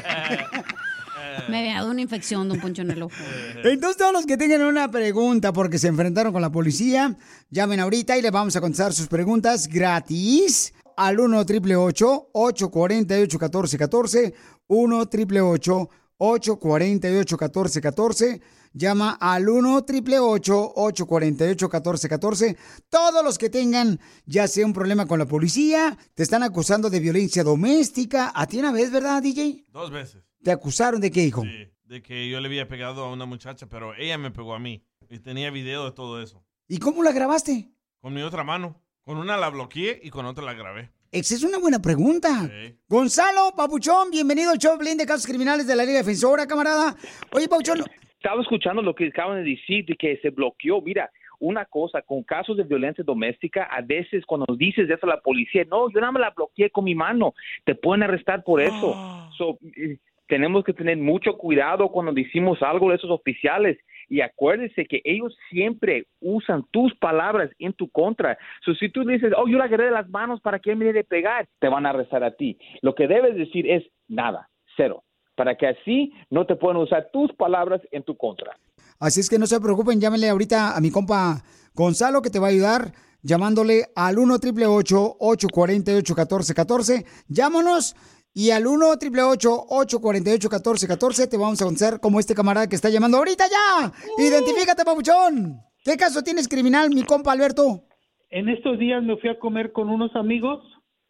[1.48, 3.14] Me había dado una infección, don Poncho, en el ojo.
[3.64, 7.16] Entonces, todos los que tengan una pregunta porque se enfrentaron con la policía,
[7.50, 14.34] llamen ahorita y les vamos a contestar sus preguntas gratis al 1 888 848 1414
[14.66, 18.40] 1 888 848 1414
[18.72, 22.56] llama al 1 888 848 1414
[22.88, 27.00] Todos los que tengan ya sea un problema con la policía, te están acusando de
[27.00, 28.32] violencia doméstica.
[28.34, 29.64] A ti una vez, ¿verdad, DJ?
[29.72, 30.29] Dos veces.
[30.42, 31.42] ¿Te acusaron de qué, hijo?
[31.84, 34.82] De que yo le había pegado a una muchacha, pero ella me pegó a mí.
[35.10, 36.42] Y tenía video de todo eso.
[36.66, 37.68] ¿Y cómo la grabaste?
[38.00, 38.80] Con mi otra mano.
[39.02, 40.90] Con una la bloqueé y con otra la grabé.
[41.12, 42.48] Esa es una buena pregunta.
[42.88, 46.94] Gonzalo, Papuchón, bienvenido al show de casos criminales de la Liga Defensora, camarada.
[47.32, 47.82] Oye, Papuchón,
[48.14, 50.80] Estaba escuchando lo que acaban de decir de que se bloqueó.
[50.80, 51.10] Mira,
[51.40, 55.64] una cosa, con casos de violencia doméstica, a veces cuando dices eso a la policía,
[55.68, 57.34] no, yo nada más la bloqueé con mi mano,
[57.64, 58.94] te pueden arrestar por eso.
[59.36, 59.98] So, eh,
[60.30, 63.76] tenemos que tener mucho cuidado cuando decimos algo de esos oficiales
[64.08, 68.38] y acuérdese que ellos siempre usan tus palabras en tu contra.
[68.64, 70.84] So, si tú dices, oh, yo la agarré de las manos para que él me
[70.84, 72.56] dé de pegar, te van a arrestar a ti.
[72.80, 75.02] Lo que debes decir es nada, cero,
[75.34, 78.56] para que así no te puedan usar tus palabras en tu contra.
[79.00, 81.42] Así es que no se preocupen, llámenle ahorita a mi compa
[81.74, 82.92] Gonzalo que te va a ayudar
[83.22, 87.96] llamándole al 1 888 848 1414 Llámanos
[88.34, 92.88] y al 1 888 848 1414 te vamos a conocer como este camarada que está
[92.88, 93.92] llamando ahorita ya.
[94.18, 95.60] Identifícate, papuchón.
[95.84, 97.84] ¿Qué caso tienes criminal, mi compa Alberto?
[98.30, 100.62] En estos días me fui a comer con unos amigos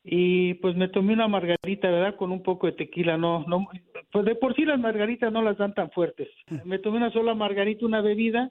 [0.03, 2.17] y pues me tomé una margarita, ¿verdad?
[2.17, 3.69] Con un poco de tequila, no, no,
[4.11, 6.29] pues de por sí las margaritas no las dan tan fuertes.
[6.65, 8.51] Me tomé una sola margarita, una bebida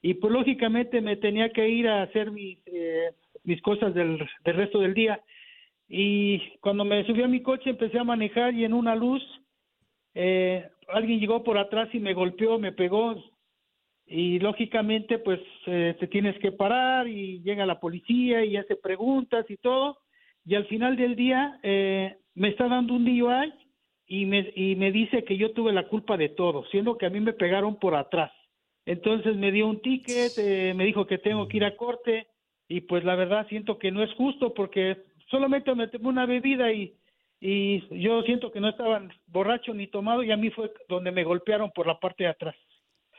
[0.00, 3.10] y pues lógicamente me tenía que ir a hacer mis, eh,
[3.42, 5.20] mis cosas del, del resto del día.
[5.88, 9.22] Y cuando me subí a mi coche empecé a manejar y en una luz
[10.14, 13.16] eh, alguien llegó por atrás y me golpeó, me pegó
[14.06, 19.44] y lógicamente pues eh, te tienes que parar y llega la policía y hace preguntas
[19.48, 19.98] y todo
[20.44, 23.52] y al final del día eh, me está dando un DUI
[24.06, 27.10] y me, y me dice que yo tuve la culpa de todo, siendo que a
[27.10, 28.30] mí me pegaron por atrás.
[28.84, 32.28] Entonces me dio un ticket, eh, me dijo que tengo que ir a corte
[32.68, 34.98] y pues la verdad siento que no es justo porque
[35.30, 36.94] solamente me tomé una bebida y,
[37.40, 41.24] y yo siento que no estaban borracho ni tomado y a mí fue donde me
[41.24, 42.54] golpearon por la parte de atrás.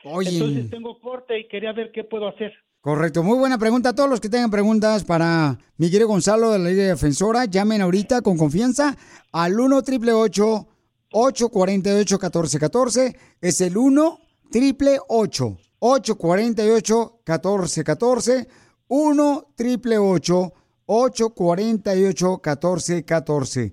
[0.04, 0.30] Oye.
[0.30, 2.52] Entonces tengo corte y quería ver qué puedo hacer.
[2.80, 3.92] Correcto, muy buena pregunta.
[3.92, 8.22] Todos los que tengan preguntas para mi querido Gonzalo de la Liga Defensora, llamen ahorita
[8.22, 8.96] con confianza
[9.32, 10.66] al 1 888
[11.10, 14.18] 848 1414 Es el 1
[14.54, 18.48] 888 848 1414
[18.88, 20.52] 1 888
[20.88, 23.72] 848 1414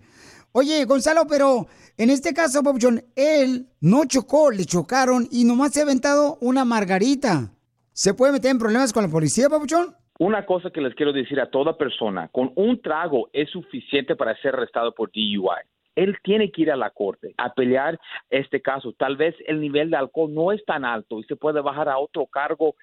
[0.58, 1.68] Oye, Gonzalo, pero
[1.98, 6.38] en este caso, Bob John, él no chocó, le chocaron y nomás se ha aventado
[6.40, 7.52] una margarita.
[7.92, 9.96] ¿Se puede meter en problemas con la policía, Papuchón?
[10.18, 14.34] Una cosa que les quiero decir a toda persona, con un trago es suficiente para
[14.38, 15.60] ser arrestado por DUI.
[15.96, 18.94] Él tiene que ir a la corte a pelear este caso.
[18.98, 21.98] Tal vez el nivel de alcohol no es tan alto y se puede bajar a
[21.98, 22.76] otro cargo.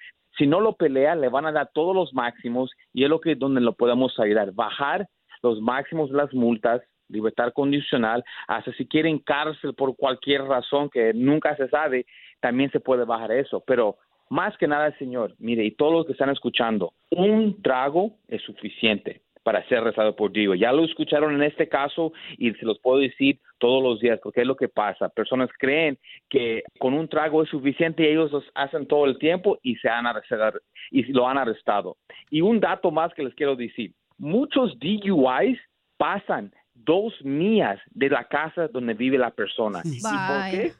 [0.42, 3.36] Si no lo pelea, le van a dar todos los máximos y es lo que
[3.36, 4.50] donde lo podemos ayudar.
[4.50, 5.06] Bajar
[5.40, 11.14] los máximos de las multas, libertad condicional, hasta si quieren cárcel por cualquier razón que
[11.14, 12.06] nunca se sabe,
[12.40, 13.62] también se puede bajar eso.
[13.64, 13.98] Pero
[14.30, 19.20] más que nada, señor, mire, y todos los que están escuchando, un trago es suficiente
[19.42, 20.58] para ser arrestado por Dios.
[20.58, 24.42] Ya lo escucharon en este caso y se los puedo decir todos los días, porque
[24.42, 25.08] es lo que pasa.
[25.08, 25.98] Personas creen
[26.28, 29.88] que con un trago es suficiente y ellos lo hacen todo el tiempo y se
[29.88, 30.60] han arrestado,
[30.90, 31.96] y lo han arrestado.
[32.30, 33.92] Y un dato más que les quiero decir.
[34.18, 35.58] Muchos DUIs
[35.96, 39.82] pasan dos millas de la casa donde vive la persona.
[39.84, 40.72] ¿Y por qué?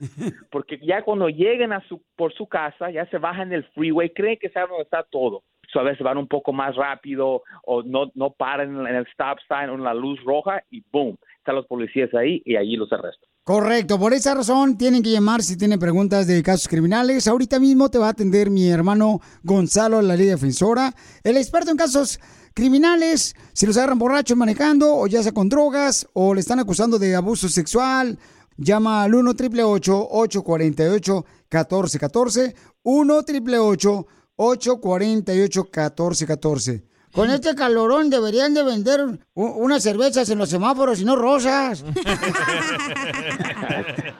[0.51, 4.39] Porque ya cuando lleguen a su, por su casa, ya se bajan del freeway, creen
[4.41, 5.43] que saben dónde está todo.
[5.73, 9.39] So, a veces van un poco más rápido o no, no paran en el stop
[9.49, 12.93] sign o en la luz roja y boom, están los policías ahí y allí los
[12.93, 13.29] arrestan.
[13.45, 17.27] Correcto, por esa razón tienen que llamar si tienen preguntas de casos criminales.
[17.27, 20.93] Ahorita mismo te va a atender mi hermano Gonzalo la Liga Defensora,
[21.25, 22.21] el experto en casos
[22.55, 26.99] criminales, si los agarran borrachos manejando o ya sea con drogas o le están acusando
[26.99, 28.19] de abuso sexual.
[28.59, 38.63] Llama al 1 888 848 1414 1 888 848 1414 Con este calorón deberían de
[38.63, 39.01] vender
[39.35, 41.85] unas cervezas en los semáforos y no rosas.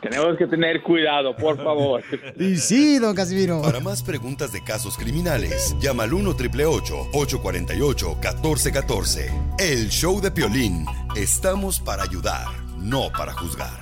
[0.03, 2.03] Tenemos que tener cuidado, por favor.
[2.39, 3.63] Y sí, don Casimiro.
[3.63, 10.85] Para más preguntas de casos criminales, llama al 1 848 1414 El show de Piolín.
[11.17, 12.47] Estamos para ayudar,
[12.79, 13.82] no para juzgar.